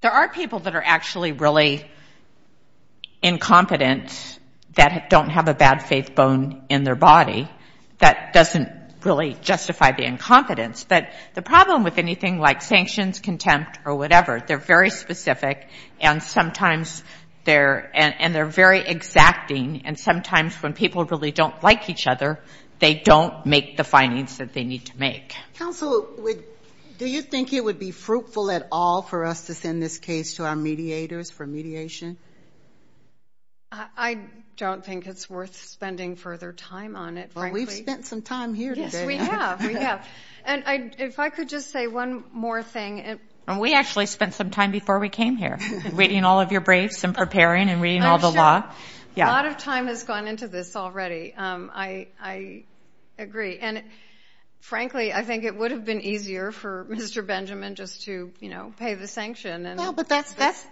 There 0.00 0.12
are 0.12 0.28
people 0.28 0.60
that 0.60 0.76
are 0.76 0.82
actually 0.84 1.32
really 1.32 1.84
incompetent 3.20 4.38
that 4.76 5.10
don't 5.10 5.30
have 5.30 5.48
a 5.48 5.54
bad 5.54 5.82
faith 5.82 6.14
bone 6.14 6.62
in 6.68 6.84
their 6.84 6.94
body. 6.94 7.50
That 7.98 8.32
doesn't 8.32 8.68
really 9.04 9.36
justify 9.42 9.90
the 9.90 10.04
incompetence. 10.04 10.84
But 10.84 11.08
the 11.34 11.42
problem 11.42 11.82
with 11.82 11.98
anything 11.98 12.38
like 12.38 12.62
sanctions, 12.62 13.18
contempt, 13.18 13.80
or 13.84 13.96
whatever, 13.96 14.40
they're 14.46 14.58
very 14.58 14.90
specific 14.90 15.68
and 16.00 16.22
sometimes 16.22 17.02
they're 17.44 17.90
and 17.94 18.34
they're 18.34 18.46
very 18.46 18.80
exacting. 18.80 19.82
And 19.84 19.98
sometimes 19.98 20.54
when 20.62 20.72
people 20.72 21.04
really 21.04 21.32
don't 21.32 21.62
like 21.62 21.90
each 21.90 22.06
other, 22.06 22.40
they 22.78 22.94
don't 22.94 23.46
make 23.46 23.76
the 23.76 23.84
findings 23.84 24.38
that 24.38 24.52
they 24.52 24.64
need 24.64 24.86
to 24.86 24.98
make. 24.98 25.34
Counsel, 25.54 26.08
do 26.98 27.06
you 27.06 27.22
think 27.22 27.52
it 27.52 27.64
would 27.64 27.78
be 27.78 27.90
fruitful 27.90 28.50
at 28.50 28.68
all 28.70 29.02
for 29.02 29.24
us 29.24 29.46
to 29.46 29.54
send 29.54 29.82
this 29.82 29.98
case 29.98 30.34
to 30.34 30.44
our 30.44 30.56
mediators 30.56 31.30
for 31.30 31.46
mediation? 31.46 32.16
I 33.72 34.18
don't 34.58 34.84
think 34.84 35.06
it's 35.06 35.30
worth 35.30 35.56
spending 35.56 36.16
further 36.16 36.52
time 36.52 36.94
on 36.94 37.16
it, 37.16 37.32
frankly. 37.32 37.60
Well, 37.60 37.68
we've 37.68 37.70
spent 37.74 38.04
some 38.04 38.20
time 38.20 38.52
here 38.52 38.74
today. 38.74 38.90
Yes, 38.92 39.06
we 39.06 39.16
have, 39.16 39.66
we 39.66 39.74
have. 39.88 40.06
And 40.44 40.94
if 40.98 41.18
I 41.18 41.30
could 41.30 41.48
just 41.48 41.70
say 41.70 41.86
one 41.86 42.24
more 42.32 42.62
thing. 42.62 43.18
And 43.46 43.60
we 43.60 43.74
actually 43.74 44.06
spent 44.06 44.34
some 44.34 44.50
time 44.50 44.70
before 44.70 44.98
we 44.98 45.08
came 45.08 45.36
here 45.36 45.58
reading 45.92 46.24
all 46.24 46.40
of 46.40 46.52
your 46.52 46.60
briefs 46.60 47.02
and 47.04 47.14
preparing 47.14 47.68
and 47.68 47.82
reading 47.82 48.02
all 48.02 48.18
the 48.18 48.30
law. 48.30 48.62
A 49.16 49.20
lot 49.20 49.46
of 49.46 49.58
time 49.58 49.88
has 49.88 50.04
gone 50.04 50.26
into 50.26 50.48
this 50.48 50.76
already. 50.76 51.34
Um, 51.34 51.70
I 51.74 52.64
agree. 53.18 53.58
And 53.58 53.82
frankly, 54.60 55.12
I 55.12 55.22
think 55.22 55.44
it 55.44 55.56
would 55.56 55.72
have 55.72 55.84
been 55.84 56.00
easier 56.00 56.52
for 56.52 56.86
Mr. 56.90 57.26
Benjamin 57.26 57.74
just 57.74 58.02
to, 58.02 58.32
you 58.40 58.48
know, 58.48 58.72
pay 58.78 58.94
the 58.94 59.08
sanction. 59.08 59.64
Well, 59.76 59.92
but 59.92 60.08
that's, 60.08 60.32
that's, 60.34 60.64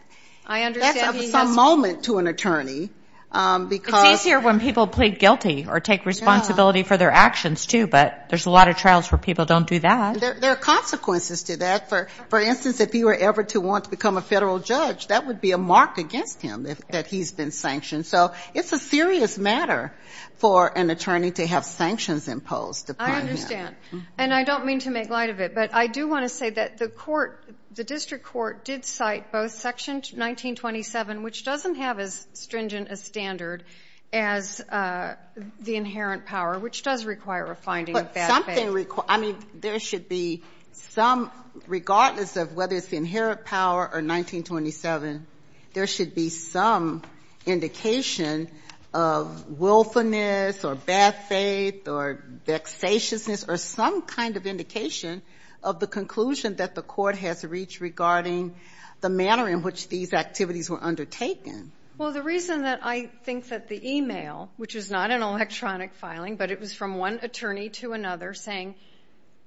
that's 0.47 1.03
of 1.03 1.25
some 1.25 1.55
moment 1.55 2.05
to 2.05 2.19
an 2.19 2.27
attorney. 2.27 2.91
Um, 3.33 3.69
it's 3.71 4.23
easier 4.23 4.41
when 4.41 4.59
people 4.59 4.89
plead 4.89 5.21
guilty 5.21 5.65
or 5.69 5.79
take 5.79 6.05
responsibility 6.05 6.83
for 6.83 6.97
their 6.97 7.13
actions, 7.13 7.65
too, 7.65 7.87
but 7.87 8.27
there's 8.29 8.47
a 8.47 8.51
lot 8.51 8.69
of 8.69 8.77
trials 8.77 9.11
where 9.13 9.21
people 9.21 9.45
don't 9.45 9.69
do 9.69 9.79
that. 9.81 10.21
There 10.21 10.51
are 10.51 10.57
consequences 10.57 11.45
to 11.45 11.59
that. 11.59 11.89
For 11.89 12.41
instance, 12.41 12.81
if 12.81 12.93
he 12.93 13.05
were 13.05 13.15
ever 13.15 13.45
to 13.45 13.61
want 13.61 13.85
to 13.85 13.91
become 13.91 14.17
a 14.17 14.23
federal 14.23 14.59
judge, 14.59 15.07
that 15.09 15.29
would 15.29 15.41
be 15.41 15.53
a 15.53 15.59
mark 15.59 15.99
against 15.99 16.43
him 16.43 16.67
that 16.91 17.07
he's 17.07 17.31
been 17.31 17.53
sanctioned. 17.53 18.07
So 18.07 18.33
it's 18.53 18.73
a 18.73 18.79
serious 18.79 19.39
matter 19.39 19.93
for 20.39 20.77
an 20.77 20.91
attorney 20.91 21.31
to 21.33 21.47
have 21.47 21.65
sanctions 21.65 22.27
imposed 22.27 22.91
upon 22.91 23.11
him. 23.11 23.15
I 23.15 23.21
understand. 23.21 23.77
And 24.19 24.35
I 24.35 24.43
don't 24.43 24.67
mean 24.67 24.81
to 24.81 24.91
make 24.91 25.09
light 25.09 25.31
of 25.31 25.39
it, 25.39 25.55
but 25.55 25.73
I 25.73 25.87
do 25.87 26.09
want 26.09 26.25
to 26.25 26.29
say 26.29 26.51
that 26.51 26.79
the 26.79 26.89
court, 26.89 27.45
the 27.75 27.85
district 27.85 28.25
court 28.25 28.65
did 28.65 28.85
cite 28.85 29.31
both 29.31 29.53
Section 29.53 29.97
1927, 29.97 31.23
which 31.23 31.45
doesn't 31.45 31.77
have 31.77 31.99
as 31.99 32.27
stringent 32.33 32.89
a 32.91 32.97
standard 32.97 33.65
as 34.13 34.61
uh, 34.61 35.15
the 35.61 35.77
inherent 35.77 36.27
power, 36.27 36.59
which 36.59 36.83
does 36.83 37.05
require 37.05 37.51
a 37.51 37.57
finding 37.57 37.97
of 37.97 38.13
bad 38.13 38.45
faith. 38.45 38.59
Something, 38.59 38.87
I 39.09 39.19
mean, 39.19 39.37
there 39.55 39.79
should 39.79 40.09
be 40.09 40.43
some, 40.73 41.31
regardless 41.69 42.37
of 42.37 42.55
whether 42.55 42.75
it's 42.75 42.87
the 42.87 42.97
inherent 42.97 43.45
power 43.45 43.83
or 43.83 44.03
1927, 44.03 45.27
there 45.75 45.87
should 45.87 46.15
be 46.15 46.29
some 46.29 47.03
indication 47.47 48.49
of 48.93 49.49
willfulness 49.49 50.65
or 50.65 50.75
bad 50.75 51.15
faith 51.29 51.87
or 51.87 52.25
vexatiousness 52.47 53.49
or 53.49 53.57
some 53.57 54.03
kind 54.03 54.37
of 54.37 54.47
indication 54.47 55.23
of 55.63 55.81
the 55.81 55.87
conclusion 55.87 56.57
that 56.57 56.75
the 56.75 56.83
court 56.83 57.17
has 57.17 57.45
reached 57.45 57.81
regarding 57.81 58.55
the 59.01 59.09
manner 59.09 59.49
in 59.49 59.63
which 59.63 59.89
these 59.89 60.13
activities 60.13 60.69
were 60.69 60.83
undertaken. 60.83 61.73
Well, 61.99 62.13
the 62.13 62.23
reason 62.23 62.63
that 62.63 62.81
I 62.83 63.11
think 63.25 63.49
that 63.49 63.69
the 63.69 63.97
e-mail, 63.97 64.51
which 64.57 64.75
is 64.75 64.91
not 64.91 65.11
an 65.11 65.23
electronic 65.23 65.93
filing, 65.95 66.37
but 66.37 66.51
it 66.51 66.61
was 66.61 66.73
from 66.73 66.97
one 66.97 67.19
attorney 67.23 67.69
to 67.81 67.93
another 67.93 68.33
saying, 68.33 68.75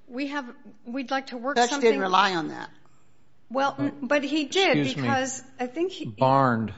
we 0.06 0.28
have, 0.28 0.46
we'd 0.86 1.10
like 1.10 1.28
to 1.28 1.36
work 1.36 1.56
something. 1.56 1.80
The 1.80 1.82
judge 1.82 1.92
didn't 1.92 2.02
rely 2.02 2.36
on 2.36 2.48
that. 2.48 2.70
Well, 3.50 3.92
but 4.02 4.24
he 4.24 4.44
did 4.44 4.96
because 4.96 5.42
I 5.60 5.66
think 5.66 5.92
he. 5.92 6.06
Barnd 6.06 6.72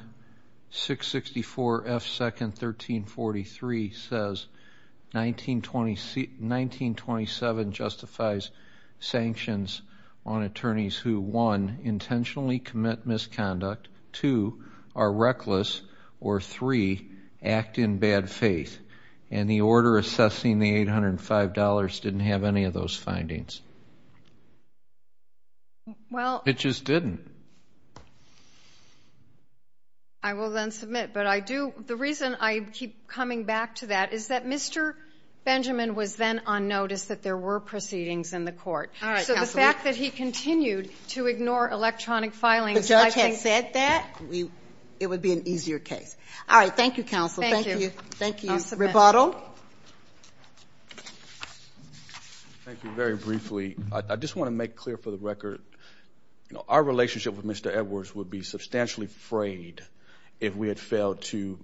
664 0.70 1.85
F. 1.87 2.07
2nd 2.07 2.61
1343 2.61 3.92
says 3.92 4.46
1927 5.12 7.72
justifies 7.72 8.51
sanctions 9.00 9.82
on 10.24 10.42
attorneys 10.42 10.96
who, 10.96 11.20
one, 11.20 11.78
intentionally 11.85 12.59
commit 12.59 13.06
misconduct, 13.06 13.88
two, 14.12 14.62
are 14.94 15.12
reckless, 15.12 15.82
or 16.20 16.40
three, 16.40 17.09
act 17.42 17.78
in 17.78 17.98
bad 17.98 18.30
faith. 18.30 18.78
And 19.30 19.48
the 19.48 19.61
order 19.61 19.98
assessing 19.98 20.59
the 20.59 20.85
$805 20.85 22.00
didn't 22.00 22.20
have 22.20 22.44
any 22.44 22.64
of 22.64 22.72
those 22.72 22.96
findings. 22.96 23.61
Well. 26.11 26.42
It 26.46 26.59
just 26.59 26.85
didn't. 26.85 27.30
I 30.22 30.32
will 30.32 30.50
then 30.50 30.72
submit. 30.72 31.12
But 31.12 31.26
I 31.26 31.38
do, 31.38 31.72
the 31.87 31.94
reason 31.94 32.37
I 32.40 32.61
keep 32.61 33.06
coming 33.06 33.44
back 33.44 33.76
to 33.76 33.87
that 33.87 34.12
is 34.12 34.28
that 34.28 34.44
Mr. 34.44 34.94
Benjamin 35.46 35.94
was 35.94 36.16
then 36.16 36.42
on 36.46 36.68
notice 36.68 37.04
that 37.04 37.22
there 37.22 37.37
were 37.37 37.61
proceedings 37.61 38.32
in 38.32 38.44
the 38.44 38.52
court. 38.52 38.90
All 39.00 39.09
right. 39.09 39.24
So 39.24 39.35
the 39.35 39.46
fact 39.46 39.85
that 39.85 39.96
he 39.96 40.11
continued 40.11 40.90
to 41.11 41.26
ignore 41.26 41.70
electronic 41.70 42.35
filings. 42.35 42.82
The 42.82 42.88
judge 42.88 43.14
had 43.14 43.35
said 43.35 43.72
that, 43.74 44.06
it 44.98 45.06
would 45.06 45.22
be 45.22 45.32
an 45.32 45.46
easier 45.46 45.78
case. 45.78 46.16
All 46.48 46.59
right. 46.59 46.74
Thank 46.74 46.98
you, 46.98 47.04
counsel. 47.04 47.42
Thank 47.42 47.66
you. 47.66 47.90
Thank 47.90 48.42
you. 48.42 48.50
I'll 48.50 48.59
submit. 48.59 48.88
Rebuttal. 48.88 49.40
Thank 52.64 52.82
you. 52.82 52.90
Very 52.90 53.14
briefly, 53.14 53.76
I 53.92 54.16
just 54.16 54.35
want 54.35 54.48
to 54.48 54.52
make 54.52 54.74
clear 54.74 54.96
for 54.96 55.12
the 55.12 55.18
record, 55.18 55.61
you 56.50 56.56
know, 56.56 56.64
our 56.68 56.82
relationship 56.82 57.37
with 57.37 57.46
Mr. 57.46 57.74
Edwards 57.74 58.12
would 58.14 58.28
be 58.28 58.42
substantially 58.42 59.06
frayed 59.06 59.82
if 60.40 60.56
we 60.56 60.66
had 60.66 60.78
failed 60.78 61.20
to 61.22 61.59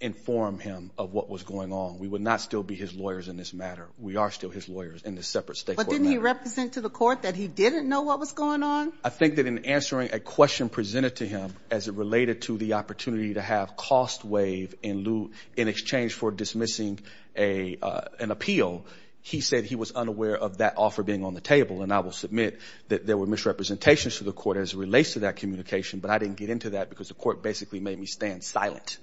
inform 0.00 0.58
him 0.58 0.90
of 0.98 1.12
what 1.12 1.28
was 1.28 1.44
going 1.44 1.72
on. 1.72 1.98
We 2.00 2.08
would 2.08 2.20
not 2.20 2.40
still 2.40 2.64
be 2.64 2.74
his 2.74 2.92
lawyers 2.92 3.28
in 3.28 3.36
this 3.36 3.54
matter. 3.54 3.86
We 3.98 4.16
are 4.16 4.30
still 4.32 4.50
his 4.50 4.68
lawyers 4.68 5.02
in 5.02 5.14
this 5.14 5.28
separate 5.28 5.56
state 5.56 5.76
court 5.76 5.86
matter. 5.86 5.98
But 5.98 6.02
didn't 6.02 6.10
he 6.10 6.18
represent 6.18 6.72
to 6.72 6.80
the 6.80 6.90
court 6.90 7.22
that 7.22 7.36
he 7.36 7.46
didn't 7.46 7.88
know 7.88 8.02
what 8.02 8.18
was 8.18 8.32
going 8.32 8.64
on? 8.64 8.92
I 9.04 9.10
think 9.10 9.36
that 9.36 9.46
in 9.46 9.64
answering 9.64 10.10
a 10.12 10.18
question 10.18 10.68
presented 10.68 11.16
to 11.16 11.26
him 11.26 11.54
as 11.70 11.86
it 11.86 11.94
related 11.94 12.42
to 12.42 12.58
the 12.58 12.72
opportunity 12.74 13.34
to 13.34 13.42
have 13.42 13.76
cost 13.76 14.24
waive 14.24 14.74
in 14.82 15.04
lieu 15.04 15.30
in 15.56 15.68
exchange 15.68 16.14
for 16.14 16.32
dismissing 16.32 16.98
a 17.36 17.78
uh, 17.80 18.02
an 18.18 18.32
appeal, 18.32 18.84
he 19.22 19.40
said 19.40 19.64
he 19.64 19.76
was 19.76 19.92
unaware 19.92 20.36
of 20.36 20.58
that 20.58 20.74
offer 20.76 21.02
being 21.04 21.24
on 21.24 21.32
the 21.32 21.40
table. 21.40 21.82
And 21.82 21.92
I 21.92 22.00
will 22.00 22.12
submit 22.12 22.60
that 22.88 23.06
there 23.06 23.16
were 23.16 23.26
misrepresentations 23.26 24.18
to 24.18 24.24
the 24.24 24.32
court 24.32 24.56
as 24.56 24.74
it 24.74 24.76
relates 24.76 25.12
to 25.12 25.20
that 25.20 25.36
communication. 25.36 26.00
But 26.00 26.10
I 26.10 26.18
didn't 26.18 26.36
get 26.36 26.50
into 26.50 26.70
that 26.70 26.90
because 26.90 27.08
the 27.08 27.14
court 27.14 27.42
basically 27.42 27.80
made 27.80 27.98
me 27.98 28.06
stand 28.06 28.42
silent. 28.42 28.98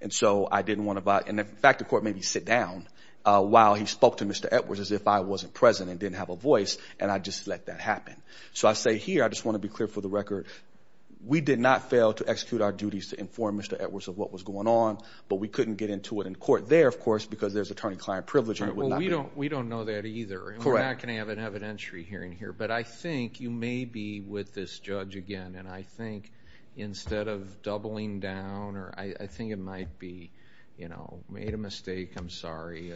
And 0.00 0.12
so 0.12 0.48
I 0.50 0.62
didn't 0.62 0.84
want 0.84 1.04
to, 1.04 1.10
and 1.26 1.40
in 1.40 1.46
fact, 1.46 1.78
the 1.78 1.84
court 1.84 2.04
made 2.04 2.14
me 2.14 2.22
sit 2.22 2.44
down 2.44 2.88
uh 3.24 3.42
while 3.42 3.74
he 3.74 3.86
spoke 3.86 4.18
to 4.18 4.24
Mr. 4.24 4.46
Edwards 4.50 4.80
as 4.80 4.92
if 4.92 5.08
I 5.08 5.20
wasn't 5.20 5.52
present 5.52 5.90
and 5.90 5.98
didn't 5.98 6.16
have 6.16 6.30
a 6.30 6.36
voice. 6.36 6.78
And 7.00 7.10
I 7.10 7.18
just 7.18 7.46
let 7.46 7.66
that 7.66 7.80
happen. 7.80 8.14
So 8.52 8.68
I 8.68 8.74
say 8.74 8.98
here, 8.98 9.24
I 9.24 9.28
just 9.28 9.44
want 9.44 9.54
to 9.54 9.58
be 9.58 9.68
clear 9.68 9.88
for 9.88 10.00
the 10.00 10.08
record, 10.08 10.46
we 11.24 11.40
did 11.40 11.58
not 11.58 11.90
fail 11.90 12.12
to 12.12 12.28
execute 12.28 12.60
our 12.60 12.70
duties 12.72 13.08
to 13.08 13.18
inform 13.18 13.58
Mr. 13.58 13.80
Edwards 13.80 14.06
of 14.06 14.16
what 14.16 14.32
was 14.32 14.42
going 14.42 14.68
on. 14.68 14.98
But 15.28 15.36
we 15.36 15.48
couldn't 15.48 15.74
get 15.76 15.90
into 15.90 16.20
it 16.20 16.26
in 16.26 16.36
court 16.36 16.68
there, 16.68 16.86
of 16.86 17.00
course, 17.00 17.26
because 17.26 17.52
there's 17.52 17.70
attorney-client 17.70 18.26
privilege. 18.26 18.60
Well, 18.60 18.96
we 18.96 19.08
don't 19.08 19.36
we 19.36 19.48
don't 19.48 19.68
know 19.68 19.84
that 19.84 20.04
either. 20.04 20.38
Correct. 20.38 20.64
We're 20.64 20.78
not 20.78 20.98
going 20.98 21.14
to 21.14 21.18
have 21.18 21.28
an 21.28 21.38
evidentiary 21.38 22.06
hearing 22.06 22.32
here. 22.32 22.52
But 22.52 22.70
I 22.70 22.82
think 22.82 23.40
you 23.40 23.50
may 23.50 23.84
be 23.84 24.20
with 24.20 24.54
this 24.54 24.78
judge 24.78 25.16
again. 25.16 25.56
And 25.56 25.68
I 25.68 25.82
think 25.82 26.30
instead 26.76 27.28
of 27.28 27.62
doubling 27.62 28.20
down, 28.20 28.76
or 28.76 28.92
I 28.96 29.26
think 29.26 29.52
it 29.52 29.58
might 29.58 29.98
be, 29.98 30.30
you 30.76 30.88
know, 30.88 31.20
made 31.30 31.54
a 31.54 31.56
mistake, 31.56 32.12
I'm 32.16 32.30
sorry. 32.30 32.92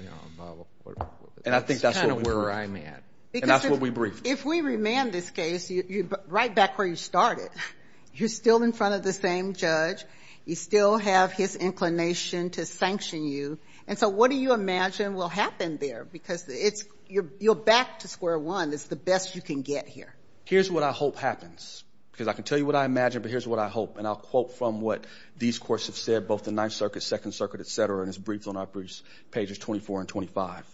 And 1.44 1.54
I 1.54 1.60
think 1.60 1.80
that's 1.80 1.98
kind 1.98 2.12
of 2.12 2.24
where 2.24 2.50
I'm 2.52 2.76
at. 2.76 3.02
And 3.32 3.48
that's 3.48 3.64
what 3.64 3.80
we 3.80 3.90
briefed. 3.90 4.26
If 4.26 4.44
we 4.44 4.60
remand 4.60 5.12
this 5.12 5.30
case, 5.30 5.70
you're 5.70 6.06
right 6.26 6.54
back 6.54 6.76
where 6.78 6.86
you 6.86 6.96
started, 6.96 7.48
you're 8.14 8.28
still 8.28 8.62
in 8.62 8.72
front 8.72 8.94
of 8.94 9.02
the 9.02 9.12
same 9.12 9.54
judge. 9.54 10.04
You 10.44 10.56
still 10.56 10.96
have 10.96 11.32
his 11.32 11.54
inclination 11.54 12.50
to 12.50 12.66
sanction 12.66 13.24
you. 13.24 13.58
And 13.86 13.98
so 13.98 14.08
what 14.08 14.30
do 14.30 14.36
you 14.36 14.52
imagine 14.52 15.14
will 15.14 15.28
happen 15.28 15.76
there? 15.76 16.04
Because 16.04 16.48
it's 16.48 16.84
you're 17.08 17.26
you're 17.38 17.54
back 17.54 18.00
to 18.00 18.08
square 18.08 18.38
one. 18.38 18.72
It's 18.72 18.84
the 18.84 18.96
best 18.96 19.34
you 19.34 19.42
can 19.42 19.62
get 19.62 19.86
here. 19.86 20.14
Here's 20.44 20.70
what 20.70 20.82
I 20.82 20.92
hope 20.92 21.16
happens. 21.16 21.84
Because 22.12 22.28
I 22.28 22.32
can 22.32 22.44
tell 22.44 22.58
you 22.58 22.66
what 22.66 22.76
I 22.76 22.84
imagine, 22.84 23.22
but 23.22 23.30
here's 23.30 23.46
what 23.46 23.58
I 23.58 23.68
hope. 23.68 23.96
And 23.96 24.06
I'll 24.06 24.16
quote 24.16 24.52
from 24.52 24.80
what 24.80 25.06
these 25.38 25.58
courts 25.58 25.86
have 25.86 25.96
said, 25.96 26.28
both 26.28 26.44
the 26.44 26.52
Ninth 26.52 26.72
Circuit, 26.72 27.02
Second 27.02 27.32
Circuit, 27.32 27.60
et 27.60 27.66
cetera, 27.66 28.00
and 28.00 28.08
it's 28.08 28.18
briefed 28.18 28.46
on 28.46 28.56
our 28.56 28.66
briefs, 28.66 29.02
pages 29.30 29.58
24 29.58 30.00
and 30.00 30.08
25. 30.08 30.66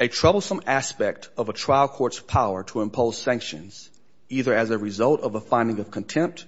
A 0.00 0.08
troublesome 0.08 0.60
aspect 0.66 1.28
of 1.36 1.48
a 1.48 1.52
trial 1.52 1.88
court's 1.88 2.18
power 2.18 2.64
to 2.64 2.80
impose 2.82 3.16
sanctions, 3.16 3.90
either 4.28 4.52
as 4.52 4.70
a 4.70 4.78
result 4.78 5.20
of 5.20 5.34
a 5.34 5.40
finding 5.40 5.78
of 5.78 5.90
contempt, 5.90 6.46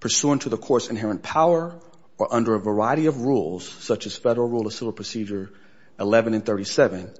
pursuant 0.00 0.42
to 0.42 0.48
the 0.48 0.56
court's 0.56 0.88
inherent 0.88 1.22
power, 1.22 1.78
or 2.16 2.32
under 2.32 2.54
a 2.54 2.58
variety 2.58 3.06
of 3.06 3.20
rules, 3.22 3.68
such 3.68 4.06
as 4.06 4.16
Federal 4.16 4.48
Rule 4.48 4.66
of 4.66 4.72
Civil 4.72 4.92
Procedure 4.92 5.50
11 5.98 6.34
and 6.34 6.44
37, 6.44 7.12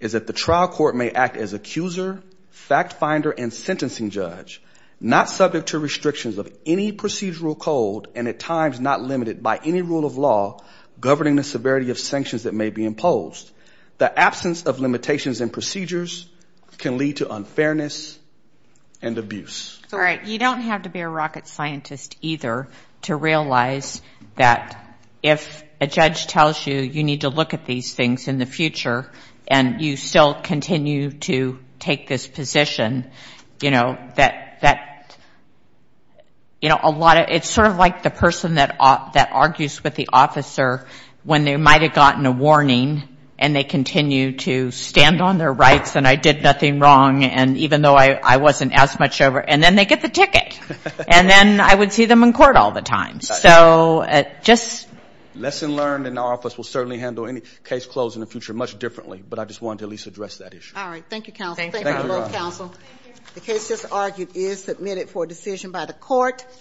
is 0.00 0.12
that 0.12 0.26
the 0.26 0.32
trial 0.32 0.68
court 0.68 0.96
may 0.96 1.10
act 1.10 1.36
as 1.36 1.52
accuser, 1.52 2.22
fact 2.52 2.92
finder, 2.94 3.30
and 3.30 3.52
sentencing 3.52 4.10
judge, 4.10 4.62
not 5.00 5.28
subject 5.28 5.68
to 5.70 5.78
restrictions 5.78 6.38
of 6.38 6.52
any 6.64 6.92
procedural 6.92 7.58
code, 7.58 8.08
and 8.14 8.28
at 8.28 8.38
times 8.38 8.78
not 8.78 9.02
limited 9.02 9.42
by 9.42 9.58
any 9.64 9.82
rule 9.82 10.04
of 10.04 10.16
law 10.16 10.62
governing 11.00 11.34
the 11.36 11.42
severity 11.42 11.90
of 11.90 11.98
sanctions 11.98 12.44
that 12.44 12.54
may 12.54 12.70
be 12.70 12.84
imposed. 12.84 13.50
The 13.98 14.16
absence 14.18 14.64
of 14.64 14.80
limitations 14.80 15.40
and 15.40 15.52
procedures 15.52 16.28
can 16.78 16.98
lead 16.98 17.16
to 17.16 17.32
unfairness 17.32 18.18
and 19.00 19.18
abuse. 19.18 19.80
All 19.92 19.98
right. 19.98 20.24
You 20.24 20.38
don't 20.38 20.60
have 20.60 20.82
to 20.82 20.88
be 20.88 21.00
a 21.00 21.08
rocket 21.08 21.48
scientist 21.48 22.16
either 22.20 22.68
to 23.02 23.16
realize 23.16 24.00
that 24.36 24.96
if 25.22 25.64
a 25.80 25.86
judge 25.86 26.26
tells 26.28 26.64
you 26.66 26.76
you 26.76 27.02
need 27.02 27.22
to 27.22 27.28
look 27.28 27.54
at 27.54 27.66
these 27.66 27.92
things 27.92 28.28
in 28.28 28.38
the 28.38 28.46
future, 28.46 29.10
and 29.48 29.82
you 29.82 29.96
still 29.96 30.34
continue 30.34 31.10
to 31.10 31.58
take 31.82 32.08
this 32.08 32.26
position, 32.26 33.10
you 33.60 33.70
know, 33.70 33.98
that, 34.16 34.58
that 34.62 35.16
you 36.60 36.68
know, 36.68 36.78
a 36.80 36.90
lot 36.90 37.18
of, 37.18 37.26
it's 37.28 37.50
sort 37.50 37.66
of 37.66 37.76
like 37.76 38.04
the 38.04 38.10
person 38.10 38.54
that 38.54 38.76
uh 38.78 39.10
that 39.12 39.30
argues 39.32 39.82
with 39.82 39.96
the 39.96 40.08
officer 40.12 40.86
when 41.24 41.44
they 41.44 41.56
might 41.56 41.82
have 41.82 41.92
gotten 41.92 42.24
a 42.24 42.30
warning, 42.30 43.02
and 43.38 43.56
they 43.56 43.64
continue 43.64 44.36
to 44.38 44.70
stand 44.70 45.20
on 45.20 45.36
their 45.36 45.52
rights 45.52 45.96
and 45.96 46.06
I 46.06 46.14
did 46.14 46.44
nothing 46.44 46.78
wrong, 46.78 47.24
and 47.24 47.56
even 47.56 47.82
though 47.82 47.96
I 47.96 48.36
wasn't 48.36 48.72
as 48.72 48.98
much 49.00 49.20
over, 49.20 49.40
and 49.40 49.60
then 49.60 49.74
they 49.74 49.84
get 49.84 50.00
the 50.00 50.08
ticket. 50.08 50.58
And 51.08 51.28
then 51.28 51.60
I 51.60 51.74
would 51.74 51.92
see 51.92 52.06
them 52.06 52.22
in 52.22 52.32
court 52.32 52.56
all 52.56 52.70
the 52.70 52.82
time. 52.82 53.20
So 53.20 54.06
just... 54.42 54.88
Lesson 55.34 55.76
learned, 55.76 56.06
and 56.06 56.18
our 56.18 56.32
office 56.32 56.56
will 56.56 56.64
certainly 56.64 56.98
handle 56.98 57.26
any 57.26 57.42
case 57.64 57.86
closed 57.86 58.16
in 58.16 58.20
the 58.20 58.26
future 58.26 58.52
much 58.52 58.78
differently, 58.78 59.22
but 59.26 59.38
I 59.38 59.44
just 59.44 59.62
wanted 59.62 59.80
to 59.80 59.84
at 59.84 59.90
least 59.90 60.06
address 60.06 60.38
that 60.38 60.54
issue. 60.54 60.76
All 60.76 60.88
right. 60.88 61.04
Thank 61.08 61.26
you, 61.26 61.32
counsel. 61.32 61.56
Thank 61.56 61.74
you. 61.74 61.80
Thank 61.80 62.02
you 62.02 62.08
both, 62.08 62.32
counsel. 62.32 62.72
The 63.34 63.40
case 63.40 63.68
just 63.68 63.90
argued 63.90 64.36
is 64.36 64.64
submitted 64.64 65.08
for 65.08 65.24
decision 65.26 65.70
by 65.70 65.86
the 65.86 65.94
court. 65.94 66.44